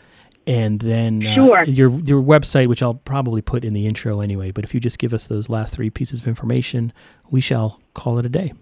and 0.47 0.81
then 0.81 1.27
uh, 1.27 1.35
sure. 1.35 1.65
your 1.65 1.91
your 2.01 2.23
website, 2.23 2.67
which 2.67 2.83
I'll 2.83 2.95
probably 2.95 3.43
put 3.43 3.65
in 3.65 3.73
the 3.73 3.87
intro 3.87 4.21
anyway. 4.21 4.51
But 4.51 4.65
if 4.65 4.75
you 4.75 4.81
just 4.81 4.99
give 4.99 5.15
us 5.15 5.27
those 5.27 5.49
last 5.49 5.73
three 5.73 5.91
pieces 5.91 6.21
of 6.21 6.29
information, 6.29 6.93
we 7.31 7.41
shall 7.41 7.81
call 7.95 8.19
it 8.19 8.27
a 8.27 8.29
day. 8.29 8.53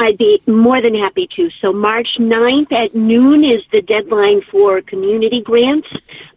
I'd 0.00 0.16
be 0.16 0.40
more 0.46 0.80
than 0.80 0.94
happy 0.94 1.28
to. 1.36 1.50
So 1.60 1.74
March 1.74 2.16
9th 2.18 2.72
at 2.72 2.94
noon 2.94 3.44
is 3.44 3.62
the 3.70 3.82
deadline 3.82 4.40
for 4.50 4.80
community 4.80 5.42
grants. 5.42 5.88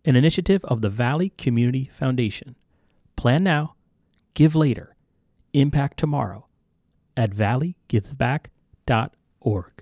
an 0.04 0.16
initiative 0.16 0.64
of 0.64 0.82
the 0.82 0.90
Valley 0.90 1.30
Community 1.30 1.90
Foundation. 1.92 2.54
Plan 3.16 3.42
now, 3.42 3.74
give 4.34 4.54
later, 4.54 4.94
impact 5.54 5.98
tomorrow 5.98 6.46
at 7.16 7.30
valleygivesback.org. 7.30 9.72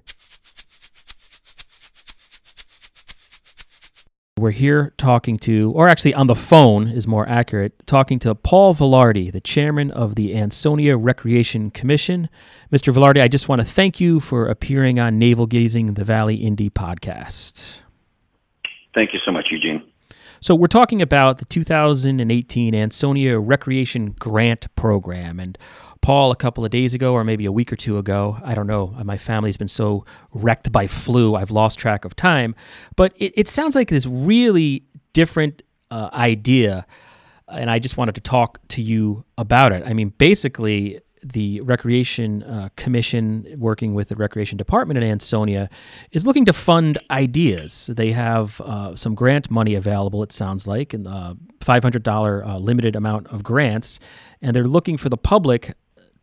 We're 4.38 4.50
here 4.50 4.93
talking 4.99 5.38
to, 5.38 5.73
or 5.75 5.88
actually 5.88 6.12
on 6.12 6.26
the 6.26 6.35
phone 6.35 6.88
is 6.88 7.07
more 7.07 7.26
accurate, 7.26 7.73
talking 7.87 8.19
to 8.19 8.35
Paul 8.35 8.75
Velarde, 8.75 9.33
the 9.33 9.40
chairman 9.40 9.90
of 9.90 10.14
the 10.14 10.37
Ansonia 10.37 10.99
Recreation 10.99 11.71
Commission. 11.71 12.28
Mr. 12.71 12.93
Velarde, 12.93 13.23
I 13.23 13.28
just 13.28 13.49
want 13.49 13.62
to 13.62 13.64
thank 13.64 13.99
you 13.99 14.21
for 14.21 14.47
appearing 14.47 15.00
on 15.00 15.19
Navel 15.19 15.47
Gazing, 15.47 15.95
the 15.95 16.05
Valley 16.05 16.35
Indy 16.35 16.69
podcast. 16.69 17.81
Thank 18.95 19.14
you 19.14 19.21
so 19.25 19.33
much, 19.33 19.47
Eugene. 19.50 19.83
So, 20.47 20.55
we're 20.55 20.69
talking 20.69 21.03
about 21.03 21.38
the 21.38 21.45
2018 21.45 22.73
Ansonia 22.73 23.37
Recreation 23.41 24.15
Grant 24.21 24.73
Program. 24.76 25.41
And 25.41 25.59
Paul 26.03 26.31
a 26.31 26.37
couple 26.37 26.65
of 26.65 26.71
days 26.71 26.95
ago, 26.95 27.15
or 27.15 27.25
maybe 27.25 27.47
a 27.47 27.50
week 27.50 27.73
or 27.73 27.75
two 27.75 27.99
ago. 27.99 28.38
I 28.45 28.55
don't 28.55 28.69
know. 28.69 28.95
My 29.03 29.19
family's 29.19 29.57
been 29.57 29.67
so 29.67 30.05
wrecked 30.33 30.71
by 30.71 30.87
flu, 30.87 31.35
I've 31.35 31.50
lost 31.50 31.81
track 31.81 32.05
of 32.05 32.15
time. 32.15 32.55
But 32.95 33.12
it, 33.17 33.33
it 33.37 33.49
sounds 33.49 33.75
like 33.75 33.88
this 33.88 34.07
really 34.07 34.85
different 35.15 35.65
uh, 35.91 36.11
idea. 36.12 36.87
And 37.49 37.69
I 37.69 37.81
just 37.81 37.97
wanted 37.97 38.15
to 38.15 38.21
talk 38.21 38.61
to 38.69 38.83
you 38.83 39.25
about 39.37 39.73
it. 39.73 39.83
I 39.85 39.95
mean, 39.95 40.11
basically, 40.11 41.00
the 41.33 41.61
Recreation 41.61 42.42
uh, 42.42 42.68
Commission, 42.76 43.47
working 43.59 43.95
with 43.95 44.09
the 44.09 44.16
Recreation 44.16 44.56
Department 44.56 44.97
at 44.99 45.02
Ansonia, 45.02 45.68
is 46.12 46.26
looking 46.26 46.45
to 46.45 46.52
fund 46.52 46.99
ideas. 47.11 47.90
They 47.92 48.12
have 48.12 48.61
uh, 48.61 48.97
some 48.97 49.14
grant 49.14 49.50
money 49.50 49.75
available, 49.75 50.23
it 50.23 50.33
sounds 50.33 50.66
like, 50.66 50.95
and 50.95 51.06
uh, 51.06 51.35
$500 51.61 52.47
uh, 52.47 52.59
limited 52.59 52.97
amount 52.97 53.26
of 53.28 53.42
grants, 53.42 53.99
and 54.40 54.54
they're 54.54 54.66
looking 54.66 54.97
for 54.97 55.09
the 55.09 55.16
public 55.16 55.75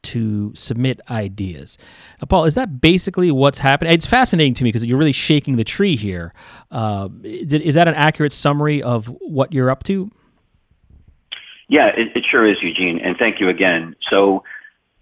to 0.04 0.54
submit 0.54 1.00
ideas. 1.10 1.78
Now, 2.22 2.26
Paul, 2.26 2.46
is 2.46 2.56
that 2.56 2.82
basically 2.82 3.32
what's 3.32 3.60
happening? 3.60 3.94
It's 3.94 4.06
fascinating 4.06 4.54
to 4.56 4.64
me 4.64 4.70
because 4.70 4.86
you're 4.86 4.98
really 4.98 5.14
shaking 5.14 5.56
the 5.56 5.64
tree 5.64 5.96
here. 5.96 6.34
Uh, 6.70 7.10
is 7.24 7.76
that 7.76 7.88
an 7.88 7.96
accurate 7.96 8.34
summary 8.34 8.84
of 8.84 9.08
what 9.22 9.54
you're 9.54 9.72
up 9.72 9.84
to? 9.84 10.12
Yeah, 11.70 11.88
it, 11.88 12.16
it 12.16 12.26
sure 12.30 12.46
is, 12.46 12.58
Eugene, 12.62 13.00
and 13.00 13.18
thank 13.18 13.40
you 13.40 13.50
again. 13.50 13.96
So, 14.10 14.38
uh, 14.38 14.42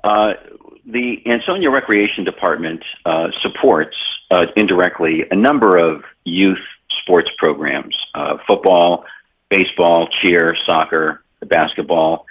the 0.03 1.21
Ansonia 1.25 1.69
Recreation 1.69 2.23
Department 2.23 2.83
uh, 3.05 3.29
supports 3.41 3.95
uh, 4.31 4.47
indirectly 4.55 5.25
a 5.29 5.35
number 5.35 5.77
of 5.77 6.03
youth 6.23 6.59
sports 7.01 7.29
programs 7.37 7.95
uh, 8.15 8.37
football, 8.47 9.05
baseball, 9.49 10.07
cheer, 10.07 10.55
soccer, 10.65 11.23
basketball. 11.47 12.25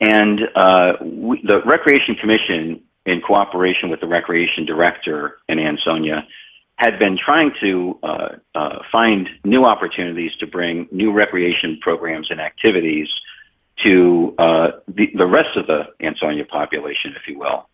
And 0.00 0.48
uh, 0.54 0.94
we, 1.00 1.42
the 1.42 1.62
Recreation 1.62 2.14
Commission, 2.14 2.82
in 3.06 3.20
cooperation 3.20 3.88
with 3.88 4.00
the 4.00 4.06
Recreation 4.06 4.64
Director 4.64 5.38
in 5.48 5.58
Ansonia, 5.58 6.26
had 6.76 6.98
been 6.98 7.18
trying 7.18 7.52
to 7.60 7.98
uh, 8.02 8.28
uh, 8.54 8.78
find 8.90 9.28
new 9.44 9.64
opportunities 9.64 10.34
to 10.36 10.46
bring 10.46 10.88
new 10.90 11.12
recreation 11.12 11.78
programs 11.80 12.30
and 12.30 12.40
activities 12.40 13.08
to 13.84 14.34
uh, 14.38 14.70
the, 14.88 15.10
the 15.14 15.26
rest 15.26 15.56
of 15.56 15.66
the 15.66 15.88
Ansonia 16.00 16.44
population, 16.44 17.14
if 17.16 17.26
you 17.28 17.38
will. 17.38 17.68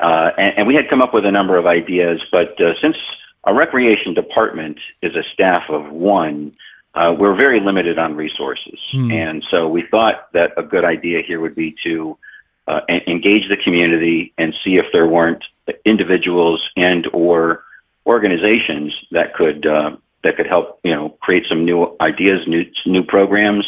Uh, 0.00 0.30
and, 0.36 0.58
and, 0.58 0.66
we 0.66 0.74
had 0.74 0.90
come 0.90 1.00
up 1.00 1.14
with 1.14 1.24
a 1.24 1.30
number 1.30 1.56
of 1.56 1.66
ideas, 1.66 2.20
but 2.32 2.60
uh, 2.60 2.74
since 2.80 2.96
our 3.44 3.54
recreation 3.54 4.12
department 4.12 4.78
is 5.02 5.14
a 5.14 5.22
staff 5.32 5.62
of 5.68 5.90
one, 5.90 6.52
uh, 6.94 7.14
we're 7.16 7.34
very 7.34 7.60
limited 7.60 7.98
on 7.98 8.14
resources. 8.14 8.78
Hmm. 8.90 9.10
And 9.12 9.44
so 9.50 9.68
we 9.68 9.82
thought 9.82 10.32
that 10.32 10.52
a 10.56 10.62
good 10.62 10.84
idea 10.84 11.22
here 11.22 11.40
would 11.40 11.54
be 11.54 11.76
to 11.84 12.18
uh, 12.66 12.80
en- 12.88 13.02
engage 13.06 13.48
the 13.48 13.56
community 13.56 14.32
and 14.38 14.54
see 14.64 14.76
if 14.76 14.86
there 14.92 15.06
weren't 15.06 15.44
individuals 15.84 16.68
and 16.76 17.08
or 17.12 17.64
organizations 18.06 18.94
that 19.10 19.34
could 19.34 19.66
uh, 19.66 19.96
that 20.22 20.36
could 20.36 20.46
help 20.46 20.80
you 20.84 20.94
know 20.94 21.10
create 21.20 21.46
some 21.48 21.64
new 21.64 21.96
ideas, 22.00 22.46
new 22.46 22.64
new 22.86 23.02
programs, 23.02 23.66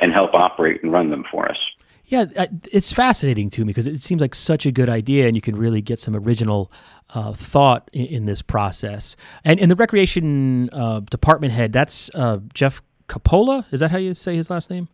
and, 0.00 0.12
help 0.12 0.34
operate 0.34 0.82
and 0.82 0.92
run 0.92 1.10
them 1.10 1.24
for 1.30 1.48
us. 1.48 1.58
Yeah, 2.06 2.24
it's 2.72 2.92
fascinating 2.92 3.50
to 3.50 3.60
me 3.64 3.66
because 3.66 3.86
it 3.86 4.02
seems 4.02 4.20
like 4.20 4.34
such 4.34 4.66
a 4.66 4.72
good 4.72 4.88
idea, 4.88 5.28
and 5.28 5.36
you 5.36 5.40
can 5.40 5.56
really 5.56 5.80
get 5.80 6.00
some 6.00 6.16
original 6.16 6.72
uh, 7.10 7.32
thought 7.32 7.88
in, 7.92 8.06
in 8.06 8.24
this 8.24 8.42
process. 8.42 9.16
And 9.44 9.60
and 9.60 9.70
the 9.70 9.76
recreation 9.76 10.70
uh, 10.72 11.00
department 11.00 11.52
head, 11.52 11.72
that's 11.72 12.10
uh, 12.14 12.38
Jeff 12.52 12.82
Capola. 13.08 13.64
Is 13.70 13.78
that 13.78 13.92
how 13.92 13.98
you 13.98 14.14
say 14.14 14.34
his 14.34 14.50
last 14.50 14.70
name? 14.70 14.88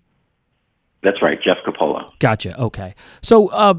That's 1.02 1.22
right, 1.22 1.40
Jeff 1.40 1.58
Capola. 1.64 2.10
Gotcha. 2.18 2.58
Okay. 2.60 2.94
So, 3.22 3.48
uh, 3.48 3.74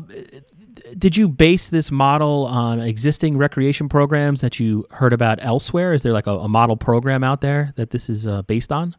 did 0.98 1.18
you 1.18 1.28
base 1.28 1.70
this 1.70 1.92
model 1.92 2.46
on 2.46 2.80
existing 2.80 3.38
recreation 3.38 3.90
programs 3.90 4.42
that 4.42 4.60
you 4.60 4.86
heard 4.92 5.14
about 5.14 5.40
elsewhere? 5.42 5.94
Is 5.94 6.04
there 6.04 6.14
like 6.14 6.28
a, 6.28 6.32
a 6.32 6.48
model 6.48 6.78
program 6.78 7.24
out 7.24 7.42
there 7.42 7.74
that 7.76 7.90
this 7.90 8.10
is 8.10 8.26
uh, 8.26 8.44
based 8.44 8.72
on? 8.72 8.96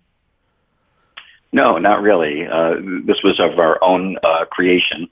No, 1.52 1.78
not 1.78 2.02
really. 2.02 2.47
Uh, 2.47 2.76
this 3.05 3.23
was 3.23 3.40
of 3.40 3.59
our 3.59 3.83
own 3.83 4.19
uh, 4.23 4.45
creation 4.47 5.09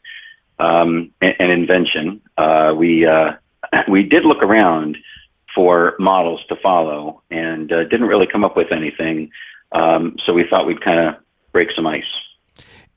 um, 0.59 1.11
and, 1.21 1.52
invention. 1.52 2.21
Uh, 2.37 2.75
we 2.76 3.07
uh, 3.07 3.33
we 3.88 4.02
did 4.02 4.25
look 4.25 4.43
around 4.43 4.99
for 5.55 5.97
models 5.99 6.45
to 6.49 6.57
follow 6.57 7.23
and 7.31 7.73
uh, 7.73 7.85
didn't 7.85 8.07
really 8.07 8.26
come 8.26 8.45
up 8.45 8.57
with 8.57 8.73
anything. 8.73 9.31
Um, 9.73 10.16
so 10.25 10.35
we 10.35 10.45
thought 10.45 10.66
we'd 10.66 10.83
kind 10.83 11.00
of 11.00 11.16
break 11.52 11.71
some 11.75 11.87
ice. 11.87 12.05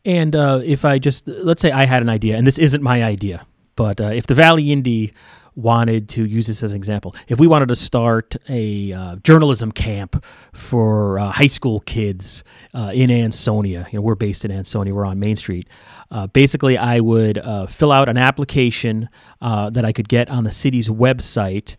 And 0.03 0.36
uh, 0.36 0.62
if 0.63 0.84
I 0.84 1.00
just 1.00 1.27
let's 1.27 1.62
say 1.62 1.72
I 1.72 1.86
had 1.86 2.01
an 2.01 2.10
idea, 2.10 2.36
and 2.38 2.46
this 2.46 2.58
isn't 2.58 2.84
my 2.84 3.03
idea, 3.03 3.46
but 3.75 4.00
if 4.00 4.27
the 4.27 4.36
Valley 4.36 4.72
Indy 4.72 5.13
wanted 5.56 6.10
to 6.10 6.25
use 6.25 6.48
this 6.48 6.63
as 6.63 6.72
an 6.72 6.77
example, 6.77 7.15
if 7.27 7.39
we 7.39 7.48
wanted 7.48 7.70
to 7.70 7.75
start 7.75 8.36
a 8.48 8.94
uh, 8.94 9.15
journalism 9.18 9.72
camp 9.72 10.24
for 10.53 11.20
uh, 11.20 11.32
high 11.32 11.48
school 11.48 11.79
kids 11.82 12.44
uh, 12.74 12.91
in 12.94 13.12
Ansonia, 13.12 13.88
you 13.91 14.00
know, 14.00 14.03
we're 14.03 14.15
based 14.15 14.46
in 14.46 14.51
Ansonia, 14.51 14.94
we're 14.94 15.06
on 15.06 15.20
Main 15.20 15.36
Street. 15.36 15.68
Uh, 16.12 16.27
basically, 16.27 16.77
I 16.77 17.00
would 17.00 17.38
uh, 17.38 17.68
fill 17.68 17.91
out 17.91 18.10
an 18.10 18.18
application 18.18 19.10
that 19.41 19.86
I 19.86 19.91
could 19.91 20.10
get 20.10 20.29
on 20.29 20.44
the 20.44 20.51
city's 20.51 20.89
website. 20.89 21.77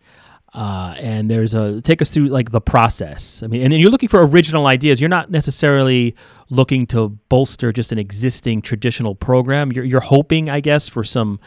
Uh, 0.52 0.94
and 0.98 1.30
there's 1.30 1.54
a 1.54 1.80
take 1.80 2.02
us 2.02 2.10
through 2.10 2.26
like 2.26 2.50
the 2.50 2.60
process. 2.60 3.42
I 3.42 3.46
mean, 3.46 3.62
and 3.62 3.72
then 3.72 3.78
you're 3.78 3.90
looking 3.90 4.08
for 4.08 4.26
original 4.26 4.66
ideas. 4.66 5.00
You're 5.00 5.08
not 5.08 5.30
necessarily 5.30 6.16
looking 6.48 6.86
to 6.88 7.10
bolster 7.28 7.72
just 7.72 7.92
an 7.92 7.98
existing 7.98 8.62
traditional 8.62 9.14
program. 9.14 9.70
You're 9.70 9.84
you're 9.84 10.00
hoping, 10.00 10.50
I 10.50 10.60
guess, 10.60 10.88
for 10.88 11.04
some 11.04 11.38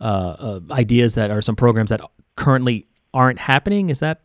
uh, 0.00 0.04
uh, 0.04 0.60
ideas 0.70 1.14
that 1.14 1.30
are 1.30 1.42
some 1.42 1.56
programs 1.56 1.90
that 1.90 2.00
currently 2.36 2.86
aren't 3.12 3.38
happening. 3.38 3.90
Is 3.90 4.00
that 4.00 4.20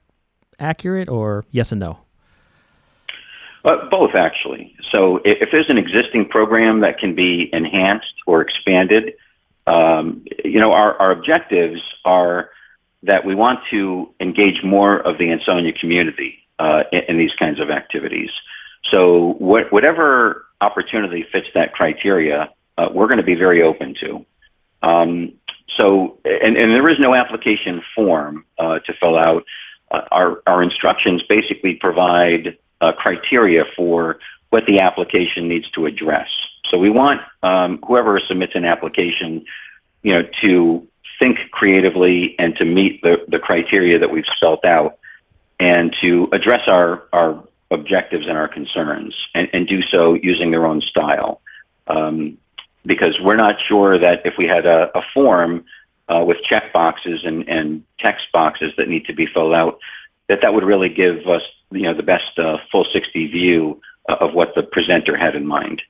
accurate, 0.59 1.09
or 1.09 1.45
yes 1.51 1.71
and 1.71 1.79
no? 1.79 1.99
Uh, 3.65 3.87
both, 3.89 4.13
actually. 4.15 4.75
So 4.91 5.17
if, 5.23 5.41
if 5.41 5.49
there's 5.51 5.69
an 5.69 5.77
existing 5.77 6.27
program 6.27 6.81
that 6.81 6.99
can 6.99 7.15
be 7.15 7.49
enhanced 7.53 8.13
or 8.27 8.41
expanded, 8.41 9.13
um, 9.67 10.25
you 10.43 10.59
know, 10.59 10.73
our, 10.73 10.99
our 10.99 11.11
objectives 11.11 11.81
are 12.03 12.49
that 13.03 13.25
we 13.25 13.35
want 13.35 13.59
to 13.69 14.13
engage 14.19 14.63
more 14.63 14.99
of 14.99 15.17
the 15.17 15.31
Ansonia 15.31 15.73
community 15.73 16.39
uh, 16.59 16.83
in, 16.91 17.01
in, 17.09 17.17
these 17.17 17.33
kinds 17.37 17.59
of 17.59 17.69
activities. 17.69 18.29
So 18.91 19.33
what, 19.39 19.71
whatever 19.71 20.45
opportunity 20.61 21.25
fits 21.31 21.47
that 21.53 21.73
criteria, 21.73 22.51
uh, 22.77 22.89
we're 22.91 23.07
going 23.07 23.17
to 23.17 23.23
be 23.23 23.35
very 23.35 23.61
open 23.61 23.95
to. 24.01 24.25
Um, 24.81 25.33
so, 25.77 26.19
and, 26.25 26.57
and, 26.57 26.71
there 26.71 26.87
is 26.89 26.99
no 26.99 27.15
application 27.15 27.81
form 27.95 28.45
uh, 28.59 28.79
to 28.79 28.93
fill 28.93 29.17
out. 29.17 29.43
Uh, 29.91 30.01
our, 30.11 30.43
our 30.45 30.61
instructions 30.61 31.23
basically 31.23 31.75
provide 31.75 32.57
uh, 32.81 32.91
criteria 32.91 33.65
for 33.75 34.19
what 34.49 34.65
the 34.65 34.79
application 34.79 35.47
needs 35.47 35.69
to 35.71 35.85
address. 35.85 36.29
So 36.69 36.77
we 36.77 36.89
want 36.89 37.21
um, 37.41 37.79
whoever 37.85 38.19
submits 38.19 38.53
an 38.55 38.65
application, 38.65 39.45
you 40.03 40.13
know, 40.13 40.27
to 40.41 40.87
think 41.19 41.39
creatively 41.51 42.35
and 42.39 42.55
to 42.57 42.65
meet 42.65 43.01
the, 43.01 43.23
the 43.27 43.39
criteria 43.39 43.97
that 43.99 44.11
we've 44.11 44.25
spelt 44.35 44.65
out 44.65 44.97
and 45.59 45.95
to 46.01 46.29
address 46.31 46.67
our, 46.67 47.03
our 47.13 47.43
objectives 47.71 48.27
and 48.27 48.37
our 48.37 48.47
concerns 48.47 49.15
and, 49.33 49.49
and 49.53 49.67
do 49.67 49.81
so 49.83 50.13
using 50.15 50.51
their 50.51 50.65
own 50.65 50.81
style. 50.81 51.41
Um, 51.87 52.37
because 52.85 53.19
we're 53.19 53.35
not 53.35 53.55
sure 53.61 53.97
that 53.97 54.21
if 54.25 54.35
we 54.37 54.45
had 54.45 54.65
a, 54.65 54.95
a 54.97 55.01
form 55.13 55.65
uh, 56.09 56.23
with 56.25 56.37
check 56.43 56.73
boxes 56.73 57.21
and, 57.23 57.47
and 57.47 57.83
text 57.99 58.27
boxes 58.31 58.73
that 58.77 58.89
need 58.89 59.05
to 59.05 59.13
be 59.13 59.25
filled 59.25 59.53
out, 59.53 59.79
that 60.27 60.41
that 60.41 60.53
would 60.53 60.63
really 60.63 60.89
give 60.89 61.27
us 61.27 61.41
you 61.71 61.83
know 61.83 61.93
the 61.93 62.03
best 62.03 62.37
uh, 62.37 62.57
full 62.71 62.85
60 62.91 63.27
view 63.27 63.81
uh, 64.09 64.15
of 64.19 64.33
what 64.33 64.55
the 64.55 64.63
presenter 64.63 65.17
had 65.17 65.35
in 65.35 65.45
mind. 65.45 65.81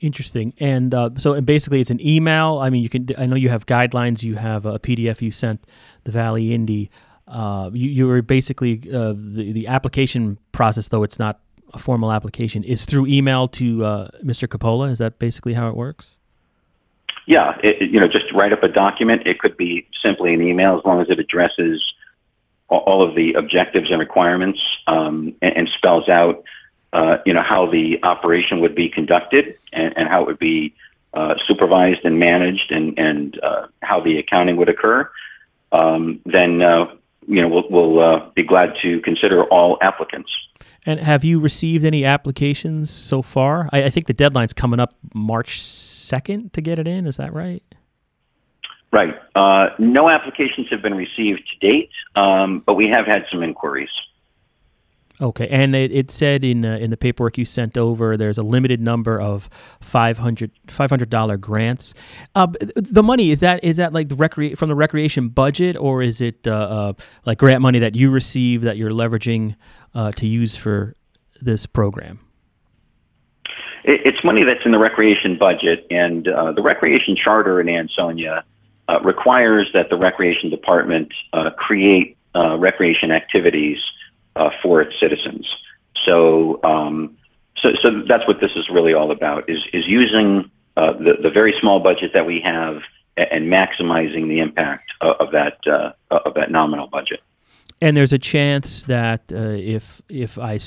Interesting. 0.00 0.54
And 0.60 0.94
uh, 0.94 1.10
so, 1.16 1.32
and 1.32 1.44
basically, 1.44 1.80
it's 1.80 1.90
an 1.90 2.00
email. 2.06 2.58
I 2.58 2.70
mean, 2.70 2.82
you 2.82 2.88
can. 2.88 3.08
I 3.18 3.26
know 3.26 3.34
you 3.34 3.48
have 3.48 3.66
guidelines. 3.66 4.22
You 4.22 4.36
have 4.36 4.64
a 4.64 4.78
PDF 4.78 5.20
you 5.20 5.32
sent 5.32 5.66
the 6.04 6.12
Valley 6.12 6.54
Indy. 6.54 6.90
Uh, 7.26 7.70
you, 7.72 7.90
you 7.90 8.22
basically 8.22 8.80
uh, 8.92 9.12
the 9.16 9.52
the 9.52 9.66
application 9.66 10.38
process, 10.52 10.88
though 10.88 11.02
it's 11.02 11.18
not 11.18 11.40
a 11.74 11.78
formal 11.78 12.12
application, 12.12 12.62
is 12.62 12.84
through 12.84 13.06
email 13.06 13.48
to 13.48 13.84
uh, 13.84 14.08
Mr. 14.22 14.46
Capola. 14.46 14.90
Is 14.90 14.98
that 14.98 15.18
basically 15.18 15.54
how 15.54 15.68
it 15.68 15.74
works? 15.74 16.17
Yeah, 17.28 17.58
it, 17.62 17.90
you 17.90 18.00
know, 18.00 18.08
just 18.08 18.32
write 18.32 18.54
up 18.54 18.62
a 18.62 18.68
document. 18.68 19.26
It 19.26 19.38
could 19.38 19.54
be 19.58 19.86
simply 20.02 20.32
an 20.32 20.40
email 20.40 20.78
as 20.78 20.84
long 20.86 21.02
as 21.02 21.10
it 21.10 21.18
addresses 21.18 21.92
all 22.70 23.02
of 23.02 23.14
the 23.14 23.34
objectives 23.34 23.90
and 23.90 24.00
requirements 24.00 24.58
um, 24.86 25.34
and, 25.42 25.54
and, 25.58 25.68
spells 25.76 26.08
out, 26.08 26.42
uh, 26.94 27.18
you 27.26 27.34
know, 27.34 27.42
how 27.42 27.66
the 27.66 28.02
operation 28.02 28.60
would 28.60 28.74
be 28.74 28.88
conducted 28.88 29.58
and, 29.74 29.92
and 29.98 30.08
how 30.08 30.22
it 30.22 30.26
would 30.26 30.38
be 30.38 30.74
uh, 31.12 31.34
supervised 31.46 32.00
and 32.04 32.18
managed 32.18 32.72
and, 32.72 32.98
and 32.98 33.38
uh, 33.42 33.66
how 33.82 34.00
the 34.00 34.18
accounting 34.18 34.56
would 34.56 34.70
occur, 34.70 35.10
um, 35.72 36.20
then, 36.24 36.62
uh, 36.62 36.86
you 37.26 37.42
know, 37.42 37.48
we'll, 37.48 37.68
we'll 37.68 38.00
uh, 38.00 38.30
be 38.36 38.42
glad 38.42 38.74
to 38.80 39.00
consider 39.00 39.44
all 39.44 39.76
applicants. 39.82 40.30
And 40.88 41.00
have 41.00 41.22
you 41.22 41.38
received 41.38 41.84
any 41.84 42.06
applications 42.06 42.90
so 42.90 43.20
far? 43.20 43.68
I, 43.74 43.84
I 43.84 43.90
think 43.90 44.06
the 44.06 44.14
deadline's 44.14 44.54
coming 44.54 44.80
up 44.80 44.94
March 45.12 45.60
2nd 45.60 46.52
to 46.52 46.62
get 46.62 46.78
it 46.78 46.88
in. 46.88 47.06
Is 47.06 47.18
that 47.18 47.34
right? 47.34 47.62
Right. 48.90 49.14
Uh, 49.34 49.68
no 49.78 50.08
applications 50.08 50.68
have 50.70 50.80
been 50.80 50.94
received 50.94 51.42
to 51.50 51.58
date, 51.66 51.90
um, 52.14 52.62
but 52.64 52.72
we 52.72 52.88
have 52.88 53.04
had 53.04 53.26
some 53.30 53.42
inquiries. 53.42 53.90
Okay, 55.20 55.48
and 55.48 55.74
it, 55.74 55.90
it 55.92 56.10
said 56.10 56.44
in 56.44 56.64
uh, 56.64 56.76
in 56.76 56.90
the 56.90 56.96
paperwork 56.96 57.36
you 57.36 57.44
sent 57.44 57.76
over, 57.76 58.16
there's 58.16 58.38
a 58.38 58.42
limited 58.42 58.80
number 58.80 59.20
of 59.20 59.50
500 59.80 61.10
dollar 61.10 61.36
grants. 61.36 61.92
Uh, 62.36 62.46
the 62.76 63.02
money 63.02 63.30
is 63.30 63.40
that 63.40 63.62
is 63.64 63.78
that 63.78 63.92
like 63.92 64.08
the 64.08 64.14
recre- 64.14 64.56
from 64.56 64.68
the 64.68 64.76
recreation 64.76 65.28
budget, 65.28 65.76
or 65.76 66.02
is 66.02 66.20
it 66.20 66.46
uh, 66.46 66.52
uh 66.52 66.92
like 67.26 67.38
grant 67.38 67.62
money 67.62 67.80
that 67.80 67.96
you 67.96 68.10
receive 68.10 68.62
that 68.62 68.76
you're 68.76 68.92
leveraging 68.92 69.56
uh, 69.94 70.12
to 70.12 70.26
use 70.26 70.56
for 70.56 70.94
this 71.40 71.66
program? 71.66 72.20
It's 73.84 74.22
money 74.22 74.44
that's 74.44 74.64
in 74.64 74.72
the 74.72 74.78
recreation 74.78 75.38
budget, 75.38 75.86
and 75.90 76.28
uh, 76.28 76.52
the 76.52 76.62
recreation 76.62 77.16
charter 77.16 77.60
in 77.60 77.68
Ansonia 77.68 78.44
uh, 78.88 79.00
requires 79.02 79.70
that 79.72 79.88
the 79.88 79.96
recreation 79.96 80.50
department 80.50 81.12
uh, 81.32 81.50
create 81.50 82.16
uh, 82.34 82.56
recreation 82.58 83.10
activities 83.10 83.78
uh, 84.36 84.50
for 84.62 84.82
its 84.82 84.98
citizens. 85.00 85.46
So, 86.04 86.60
um, 86.64 87.16
so, 87.62 87.72
so 87.82 88.02
that's 88.06 88.26
what 88.26 88.40
this 88.40 88.52
is 88.56 88.68
really 88.68 88.94
all 88.94 89.10
about: 89.10 89.48
is 89.48 89.60
is 89.72 89.86
using 89.86 90.50
the 90.76 91.16
the 91.22 91.30
very 91.30 91.54
small 91.60 91.80
budget 91.80 92.12
that 92.12 92.26
we 92.26 92.40
have 92.40 92.82
and 93.16 93.50
maximizing 93.50 94.28
the 94.28 94.38
impact 94.38 94.92
of 95.00 95.32
that 95.32 95.58
uh, 95.66 95.92
of 96.10 96.34
that 96.34 96.50
nominal 96.50 96.86
budget. 96.86 97.20
And 97.80 97.96
there's 97.96 98.12
a 98.12 98.18
chance 98.18 98.84
that 98.84 99.30
if 99.30 100.02
if 100.08 100.38
I 100.38 100.58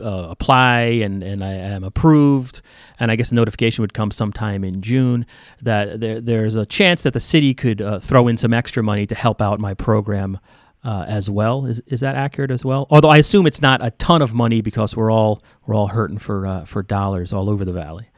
uh, 0.00 0.28
apply 0.30 0.80
and, 0.80 1.22
and 1.22 1.42
I 1.42 1.52
am 1.52 1.82
approved, 1.84 2.60
and 3.00 3.10
I 3.10 3.16
guess 3.16 3.32
a 3.32 3.34
notification 3.34 3.82
would 3.82 3.94
come 3.94 4.10
sometime 4.10 4.64
in 4.64 4.82
June 4.82 5.24
that 5.62 6.00
there, 6.00 6.20
there's 6.20 6.56
a 6.56 6.66
chance 6.66 7.02
that 7.02 7.14
the 7.14 7.20
city 7.20 7.54
could 7.54 7.80
uh, 7.80 7.98
throw 7.98 8.28
in 8.28 8.36
some 8.36 8.52
extra 8.52 8.82
money 8.82 9.06
to 9.06 9.14
help 9.14 9.40
out 9.40 9.60
my 9.60 9.74
program 9.74 10.38
uh, 10.84 11.04
as 11.08 11.30
well. 11.30 11.66
Is 11.66 11.80
is 11.86 12.00
that 12.00 12.16
accurate 12.16 12.50
as 12.50 12.64
well? 12.64 12.86
Although 12.90 13.08
I 13.08 13.18
assume 13.18 13.46
it's 13.46 13.62
not 13.62 13.84
a 13.84 13.90
ton 13.92 14.20
of 14.20 14.34
money 14.34 14.60
because 14.60 14.96
we're 14.96 15.12
all 15.12 15.42
we're 15.66 15.74
all 15.74 15.88
hurting 15.88 16.18
for 16.18 16.46
uh, 16.46 16.64
for 16.64 16.82
dollars 16.82 17.32
all 17.32 17.48
over 17.48 17.64
the 17.64 17.72
valley. 17.72 18.08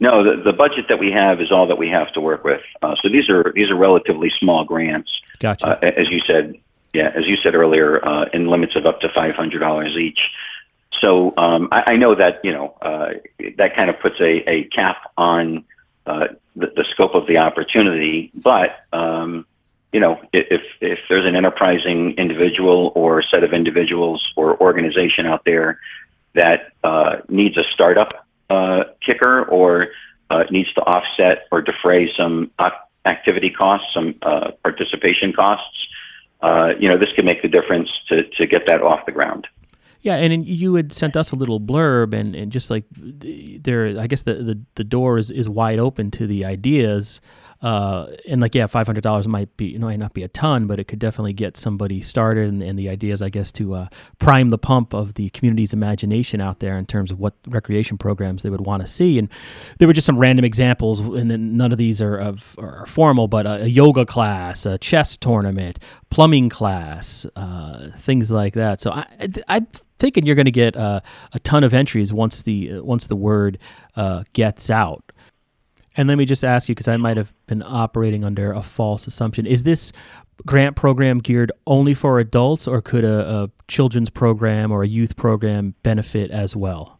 No, 0.00 0.22
the, 0.22 0.40
the 0.44 0.52
budget 0.52 0.86
that 0.90 1.00
we 1.00 1.10
have 1.10 1.40
is 1.40 1.50
all 1.50 1.66
that 1.66 1.76
we 1.76 1.88
have 1.88 2.12
to 2.12 2.20
work 2.20 2.44
with. 2.44 2.60
Uh, 2.82 2.94
so 3.02 3.08
these 3.08 3.28
are 3.28 3.52
these 3.54 3.70
are 3.70 3.76
relatively 3.76 4.30
small 4.38 4.64
grants. 4.64 5.10
Gotcha. 5.40 5.66
Uh, 5.66 5.90
as 5.96 6.08
you 6.08 6.20
said, 6.26 6.54
yeah, 6.92 7.12
as 7.14 7.26
you 7.26 7.36
said 7.36 7.54
earlier, 7.54 8.04
uh, 8.06 8.26
in 8.32 8.48
limits 8.48 8.76
of 8.76 8.86
up 8.86 9.00
to 9.00 9.08
$500 9.08 9.96
each. 9.96 10.30
so 11.00 11.34
um, 11.36 11.68
I, 11.70 11.92
I, 11.92 11.96
know 11.96 12.14
that 12.14 12.40
you 12.44 12.52
know 12.52 12.74
uh, 12.82 13.14
that 13.56 13.76
kind 13.76 13.90
of 13.90 14.00
puts 14.00 14.20
a, 14.20 14.50
a 14.50 14.64
cap 14.64 15.12
on 15.16 15.64
uh, 16.06 16.28
the, 16.56 16.72
the, 16.74 16.84
scope 16.90 17.14
of 17.14 17.26
the 17.26 17.38
opportunity. 17.38 18.30
But 18.34 18.84
um, 18.92 19.46
you 19.92 20.00
know, 20.00 20.20
if 20.32 20.62
if 20.80 20.98
there's 21.08 21.26
an 21.26 21.36
enterprising 21.36 22.12
individual 22.12 22.92
or 22.94 23.22
set 23.22 23.44
of 23.44 23.52
individuals 23.52 24.32
or 24.36 24.58
organization 24.60 25.26
out 25.26 25.44
there 25.44 25.78
that 26.34 26.72
uh, 26.84 27.16
needs 27.28 27.56
a 27.56 27.64
startup 27.74 28.26
uh, 28.50 28.84
kicker 29.00 29.44
or 29.44 29.88
uh, 30.30 30.44
needs 30.50 30.72
to 30.74 30.82
offset 30.82 31.46
or 31.50 31.62
defray 31.62 32.10
some 32.16 32.50
activity 33.04 33.50
costs, 33.50 33.86
some 33.94 34.14
participation 34.62 35.32
costs, 35.32 35.87
Uh, 36.40 36.74
you 36.78 36.88
know, 36.88 36.96
this 36.96 37.10
could 37.14 37.24
make 37.24 37.42
the 37.42 37.48
difference 37.48 37.88
to 38.08 38.22
to 38.22 38.46
get 38.46 38.62
that 38.68 38.82
off 38.82 39.06
the 39.06 39.12
ground. 39.12 39.46
Yeah, 40.00 40.14
and 40.14 40.46
you 40.46 40.76
had 40.76 40.92
sent 40.92 41.16
us 41.16 41.32
a 41.32 41.36
little 41.36 41.60
blurb, 41.60 42.14
and, 42.14 42.36
and 42.36 42.52
just 42.52 42.70
like 42.70 42.84
there, 42.92 43.98
I 43.98 44.06
guess 44.06 44.22
the, 44.22 44.34
the, 44.34 44.60
the 44.76 44.84
door 44.84 45.18
is, 45.18 45.28
is 45.30 45.48
wide 45.48 45.80
open 45.80 46.12
to 46.12 46.26
the 46.26 46.44
ideas 46.44 47.20
uh, 47.60 48.06
and 48.28 48.40
like 48.40 48.54
yeah, 48.54 48.66
five 48.66 48.86
hundred 48.86 49.02
dollars 49.02 49.26
might 49.26 49.56
be 49.56 49.66
you 49.66 49.78
know 49.78 49.86
might 49.86 49.98
not 49.98 50.14
be 50.14 50.22
a 50.22 50.28
ton, 50.28 50.66
but 50.66 50.78
it 50.78 50.84
could 50.84 50.98
definitely 50.98 51.32
get 51.32 51.56
somebody 51.56 52.00
started. 52.02 52.48
And, 52.48 52.62
and 52.62 52.78
the 52.78 52.88
idea 52.88 53.12
is, 53.12 53.20
I 53.20 53.28
guess, 53.28 53.50
to 53.52 53.74
uh, 53.74 53.88
prime 54.18 54.50
the 54.50 54.58
pump 54.58 54.94
of 54.94 55.14
the 55.14 55.30
community's 55.30 55.72
imagination 55.72 56.40
out 56.40 56.60
there 56.60 56.78
in 56.78 56.86
terms 56.86 57.10
of 57.10 57.18
what 57.18 57.34
recreation 57.46 57.98
programs 57.98 58.42
they 58.42 58.50
would 58.50 58.64
want 58.64 58.82
to 58.82 58.86
see. 58.86 59.18
And 59.18 59.28
there 59.78 59.88
were 59.88 59.94
just 59.94 60.06
some 60.06 60.18
random 60.18 60.44
examples, 60.44 61.00
and 61.00 61.30
then 61.30 61.56
none 61.56 61.72
of 61.72 61.78
these 61.78 62.00
are 62.00 62.16
of 62.16 62.56
are 62.58 62.86
formal, 62.86 63.28
but 63.28 63.46
a, 63.46 63.64
a 63.64 63.66
yoga 63.66 64.06
class, 64.06 64.64
a 64.64 64.78
chess 64.78 65.16
tournament, 65.16 65.78
plumbing 66.10 66.48
class, 66.48 67.26
uh, 67.34 67.88
things 67.98 68.30
like 68.30 68.54
that. 68.54 68.80
So 68.80 68.92
I, 68.92 69.06
I 69.48 69.66
thinking 69.98 70.26
you're 70.26 70.36
going 70.36 70.46
to 70.46 70.50
get 70.50 70.76
uh, 70.76 71.00
a 71.32 71.38
ton 71.40 71.64
of 71.64 71.74
entries 71.74 72.12
once 72.12 72.42
the 72.42 72.72
uh, 72.72 72.82
once 72.82 73.06
the 73.06 73.16
word 73.16 73.58
uh, 73.96 74.24
gets 74.32 74.70
out. 74.70 75.04
And 75.98 76.08
let 76.08 76.16
me 76.16 76.24
just 76.24 76.44
ask 76.44 76.68
you, 76.68 76.76
because 76.76 76.86
I 76.86 76.96
might 76.96 77.16
have 77.16 77.34
been 77.48 77.62
operating 77.62 78.24
under 78.24 78.52
a 78.52 78.62
false 78.62 79.08
assumption: 79.08 79.46
is 79.46 79.64
this 79.64 79.92
grant 80.46 80.76
program 80.76 81.18
geared 81.18 81.50
only 81.66 81.92
for 81.92 82.20
adults, 82.20 82.68
or 82.68 82.80
could 82.80 83.04
a, 83.04 83.28
a 83.28 83.50
children's 83.66 84.08
program 84.08 84.70
or 84.70 84.84
a 84.84 84.88
youth 84.88 85.16
program 85.16 85.74
benefit 85.82 86.30
as 86.30 86.54
well? 86.54 86.97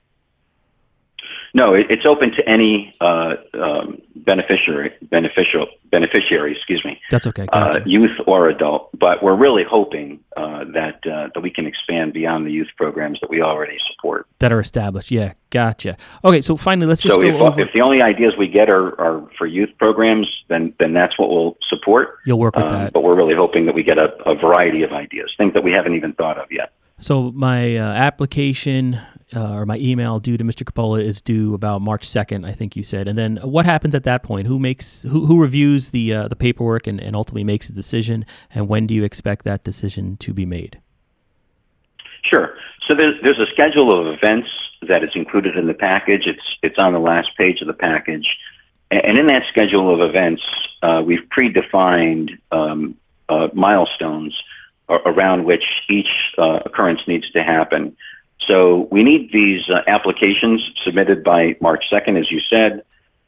No, 1.55 1.75
it, 1.75 1.87
it's 1.91 2.07
open 2.07 2.31
to 2.33 2.49
any 2.49 2.95
uh, 3.01 3.37
um, 3.55 4.01
beneficiary, 4.17 4.93
beneficial 5.03 5.67
beneficiary. 5.91 6.55
Excuse 6.55 6.85
me. 6.85 7.01
That's 7.11 7.27
okay. 7.27 7.47
Uh, 7.53 7.65
gotcha. 7.65 7.83
Uh, 7.83 7.85
youth 7.87 8.17
or 8.27 8.49
adult, 8.49 8.91
but 8.99 9.23
we're 9.23 9.37
really 9.37 9.65
hoping 9.65 10.21
uh, 10.37 10.65
that 10.75 11.07
uh, 11.07 11.29
that 11.35 11.41
we 11.41 11.51
can 11.51 11.67
expand 11.67 12.13
beyond 12.13 12.47
the 12.47 12.53
youth 12.53 12.69
programs 12.77 13.19
that 13.21 13.31
we 13.31 13.41
already 13.43 13.79
support 13.91 14.27
that 14.39 14.53
are 14.53 14.61
established. 14.61 15.11
Yeah, 15.11 15.33
gotcha. 15.51 15.97
Okay, 16.25 16.43
so 16.43 16.57
finally, 16.57 16.87
let's 16.87 17.03
just 17.03 17.15
so 17.15 17.21
go 17.21 17.29
if, 17.29 17.35
over. 17.35 17.61
if 17.61 17.73
the 17.73 17.81
only 17.81 18.03
ideas 18.03 18.35
we 18.37 18.49
get 18.49 18.69
are, 18.71 19.01
are 19.01 19.29
for 19.39 19.47
youth 19.47 19.71
programs, 19.79 20.29
then 20.49 20.75
then 20.79 20.93
that's 20.93 21.19
what 21.19 21.31
we'll 21.31 21.57
support. 21.69 22.19
You'll 22.27 22.39
work 22.39 22.57
with 22.57 22.67
um, 22.67 22.73
that. 22.73 22.93
But 22.93 23.03
we're 23.03 23.17
really 23.17 23.35
hoping 23.35 23.67
that 23.67 23.75
we 23.75 23.83
get 23.83 23.99
a, 23.99 24.13
a 24.25 24.35
variety 24.35 24.83
of 24.83 24.93
ideas, 24.93 25.33
things 25.37 25.55
that 25.55 25.65
we 25.65 25.73
haven't 25.73 25.95
even 25.95 26.13
thought 26.13 26.39
of 26.39 26.51
yet. 26.51 26.73
So 27.01 27.31
my 27.33 27.77
uh, 27.77 27.93
application 27.93 29.01
uh, 29.35 29.53
or 29.53 29.67
my 29.67 29.77
email 29.77 30.19
due 30.19 30.37
to 30.37 30.45
Mr. 30.45 30.65
Coppola 30.65 31.03
is 31.03 31.21
due 31.21 31.55
about 31.55 31.83
March 31.83 32.09
second, 32.09 32.45
I 32.45 32.53
think 32.53 32.77
you 32.77 32.83
said. 32.83 33.07
And 33.09 33.17
then 33.17 33.37
what 33.37 33.67
happens 33.67 33.95
at 33.95 34.05
that 34.05 34.23
point? 34.23 34.47
Who 34.47 34.59
makes 34.59 35.03
who, 35.03 35.27
who 35.27 35.41
reviews 35.41 35.91
the 35.91 36.13
uh, 36.13 36.29
the 36.29 36.37
paperwork 36.37 36.87
and, 36.87 37.01
and 37.01 37.15
ultimately 37.15 37.45
makes 37.45 37.69
a 37.69 37.73
decision? 37.73 38.25
And 38.55 38.69
when 38.69 38.87
do 38.87 38.95
you 38.95 39.05
expect 39.05 39.45
that 39.45 39.65
decision 39.65 40.17
to 40.19 40.33
be 40.33 40.47
made? 40.47 40.81
Sure. 42.23 42.57
So 42.87 42.95
there's 42.95 43.21
there's 43.23 43.39
a 43.39 43.47
schedule 43.53 43.93
of 43.99 44.13
events 44.15 44.49
that 44.83 45.05
is 45.05 45.11
included 45.15 45.57
in 45.57 45.67
the 45.67 45.75
package. 45.75 46.27
It's 46.27 46.57
it's 46.63 46.79
on 46.79 46.93
the 46.93 47.01
last 47.01 47.29
page 47.37 47.61
of 47.61 47.67
the 47.67 47.75
package, 47.75 48.37
and 48.91 49.19
in 49.19 49.27
that 49.27 49.45
schedule 49.49 49.93
of 49.93 50.01
events, 50.01 50.43
uh, 50.83 51.03
we've 51.05 51.27
predefined 51.37 52.39
um, 52.51 52.97
uh, 53.29 53.49
milestones 53.53 54.35
around 54.88 55.44
which 55.44 55.64
each 55.88 56.33
uh, 56.38 56.61
occurrence 56.64 57.01
needs 57.07 57.31
to 57.33 57.42
happen. 57.42 57.96
So 58.46 58.88
we 58.90 59.03
need 59.03 59.31
these 59.33 59.68
uh, 59.68 59.83
applications 59.87 60.62
submitted 60.85 61.22
by 61.22 61.57
March 61.61 61.85
2nd, 61.90 62.18
as 62.18 62.31
you 62.31 62.40
said. 62.40 62.83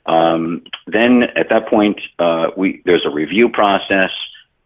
Um, 0.06 0.64
then 0.86 1.24
at 1.36 1.50
that 1.50 1.68
point, 1.68 2.00
uh, 2.18 2.50
we, 2.56 2.82
there's 2.84 3.04
a 3.04 3.10
review 3.10 3.48
process. 3.48 4.10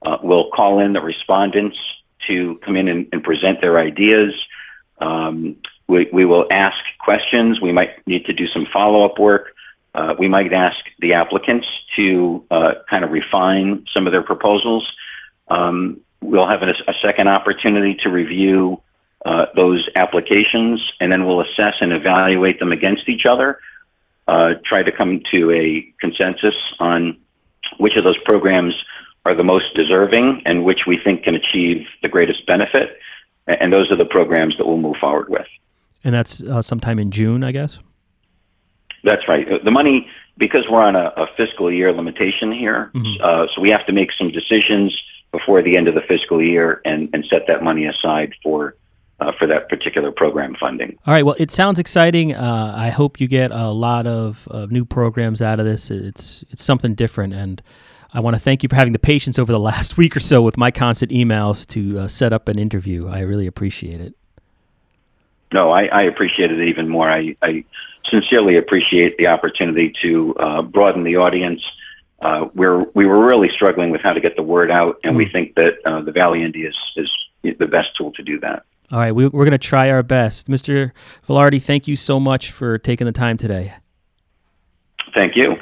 Uh, 0.02 0.18
we'll 0.22 0.50
call 0.50 0.78
in 0.78 0.92
the 0.92 1.00
respondents 1.00 1.76
to 2.28 2.58
come 2.64 2.76
in 2.76 2.88
and, 2.88 3.08
and 3.12 3.22
present 3.22 3.60
their 3.60 3.78
ideas. 3.78 4.32
Um, 4.98 5.56
we, 5.88 6.08
we, 6.12 6.24
will 6.24 6.46
ask 6.50 6.78
questions. 7.00 7.60
We 7.60 7.72
might 7.72 8.06
need 8.06 8.24
to 8.26 8.32
do 8.32 8.46
some 8.46 8.66
follow-up 8.72 9.18
work. 9.18 9.54
Uh, 9.94 10.14
we 10.18 10.28
might 10.28 10.52
ask 10.52 10.76
the 11.00 11.14
applicants 11.14 11.66
to 11.96 12.44
uh, 12.50 12.74
kind 12.88 13.04
of 13.04 13.10
refine 13.10 13.84
some 13.92 14.06
of 14.06 14.12
their 14.12 14.22
proposals. 14.22 14.90
Um, 15.48 16.00
we'll 16.24 16.48
have 16.48 16.62
a, 16.62 16.74
a 16.88 16.94
second 17.02 17.28
opportunity 17.28 17.94
to 18.02 18.10
review 18.10 18.80
uh, 19.24 19.46
those 19.54 19.88
applications, 19.96 20.80
and 21.00 21.10
then 21.12 21.26
we'll 21.26 21.40
assess 21.40 21.74
and 21.80 21.92
evaluate 21.92 22.58
them 22.58 22.72
against 22.72 23.08
each 23.08 23.26
other. 23.26 23.58
Uh, 24.26 24.54
try 24.64 24.82
to 24.82 24.90
come 24.90 25.22
to 25.30 25.50
a 25.50 25.86
consensus 26.00 26.54
on 26.78 27.16
which 27.78 27.96
of 27.96 28.04
those 28.04 28.18
programs 28.24 28.74
are 29.24 29.34
the 29.34 29.44
most 29.44 29.74
deserving 29.74 30.42
and 30.44 30.64
which 30.64 30.80
we 30.86 30.98
think 30.98 31.24
can 31.24 31.34
achieve 31.34 31.86
the 32.02 32.08
greatest 32.08 32.46
benefit. 32.46 32.98
And 33.46 33.72
those 33.72 33.90
are 33.90 33.96
the 33.96 34.06
programs 34.06 34.56
that 34.56 34.66
we'll 34.66 34.78
move 34.78 34.96
forward 34.96 35.28
with. 35.28 35.46
And 36.04 36.14
that's 36.14 36.42
uh, 36.42 36.62
sometime 36.62 36.98
in 36.98 37.10
June, 37.10 37.44
I 37.44 37.52
guess? 37.52 37.78
That's 39.02 39.26
right. 39.28 39.46
The 39.62 39.70
money, 39.70 40.08
because 40.38 40.64
we're 40.70 40.82
on 40.82 40.96
a, 40.96 41.12
a 41.16 41.26
fiscal 41.36 41.70
year 41.70 41.92
limitation 41.92 42.52
here, 42.52 42.90
mm-hmm. 42.94 43.22
uh, 43.22 43.46
so 43.54 43.60
we 43.60 43.70
have 43.70 43.86
to 43.86 43.92
make 43.92 44.10
some 44.12 44.30
decisions 44.30 44.98
before 45.34 45.62
the 45.62 45.76
end 45.76 45.88
of 45.88 45.96
the 45.96 46.00
fiscal 46.02 46.40
year 46.40 46.80
and, 46.84 47.10
and 47.12 47.24
set 47.28 47.48
that 47.48 47.60
money 47.60 47.86
aside 47.86 48.32
for 48.40 48.76
uh, 49.18 49.32
for 49.38 49.46
that 49.48 49.68
particular 49.68 50.12
program 50.12 50.54
funding. 50.60 50.96
All 51.06 51.14
right. 51.14 51.24
Well, 51.24 51.34
it 51.38 51.50
sounds 51.50 51.78
exciting. 51.78 52.34
Uh, 52.34 52.72
I 52.76 52.90
hope 52.90 53.20
you 53.20 53.26
get 53.26 53.50
a 53.50 53.68
lot 53.68 54.06
of, 54.06 54.46
of 54.48 54.70
new 54.70 54.84
programs 54.84 55.42
out 55.42 55.58
of 55.58 55.66
this. 55.66 55.90
It's 55.90 56.44
it's 56.50 56.62
something 56.62 56.94
different, 56.94 57.34
and 57.34 57.60
I 58.12 58.20
want 58.20 58.36
to 58.36 58.40
thank 58.40 58.62
you 58.62 58.68
for 58.68 58.76
having 58.76 58.92
the 58.92 58.98
patience 59.00 59.38
over 59.38 59.50
the 59.50 59.60
last 59.72 59.96
week 59.96 60.16
or 60.16 60.20
so 60.20 60.40
with 60.40 60.56
my 60.56 60.70
constant 60.70 61.10
emails 61.10 61.66
to 61.68 62.00
uh, 62.00 62.08
set 62.08 62.32
up 62.32 62.48
an 62.48 62.58
interview. 62.58 63.08
I 63.08 63.20
really 63.20 63.48
appreciate 63.48 64.00
it. 64.00 64.14
No, 65.52 65.70
I, 65.70 65.86
I 65.86 66.02
appreciate 66.02 66.50
it 66.52 66.68
even 66.68 66.88
more. 66.88 67.08
I, 67.08 67.36
I 67.42 67.64
sincerely 68.10 68.56
appreciate 68.56 69.16
the 69.18 69.26
opportunity 69.26 69.92
to 70.02 70.34
uh, 70.36 70.62
broaden 70.62 71.02
the 71.04 71.16
audience. 71.16 71.62
Uh, 72.24 72.48
we're 72.54 72.84
we 72.94 73.04
were 73.04 73.24
really 73.24 73.50
struggling 73.54 73.90
with 73.90 74.00
how 74.00 74.14
to 74.14 74.20
get 74.20 74.34
the 74.34 74.42
word 74.42 74.70
out, 74.70 74.98
and 75.04 75.14
we 75.14 75.28
think 75.28 75.54
that 75.56 75.74
uh, 75.84 76.00
the 76.00 76.10
Valley 76.10 76.42
Indy 76.42 76.62
is 76.62 76.76
is 76.96 77.10
the 77.58 77.66
best 77.66 77.94
tool 77.96 78.12
to 78.12 78.22
do 78.22 78.40
that. 78.40 78.64
All 78.90 78.98
right, 78.98 79.14
we, 79.14 79.26
are 79.26 79.30
going 79.30 79.50
to 79.50 79.58
try 79.58 79.90
our 79.90 80.02
best. 80.02 80.48
Mr. 80.48 80.92
Velarde, 81.28 81.62
thank 81.62 81.86
you 81.86 81.96
so 81.96 82.18
much 82.18 82.50
for 82.50 82.78
taking 82.78 83.06
the 83.06 83.12
time 83.12 83.36
today. 83.36 83.74
Thank 85.14 85.36
you. 85.36 85.56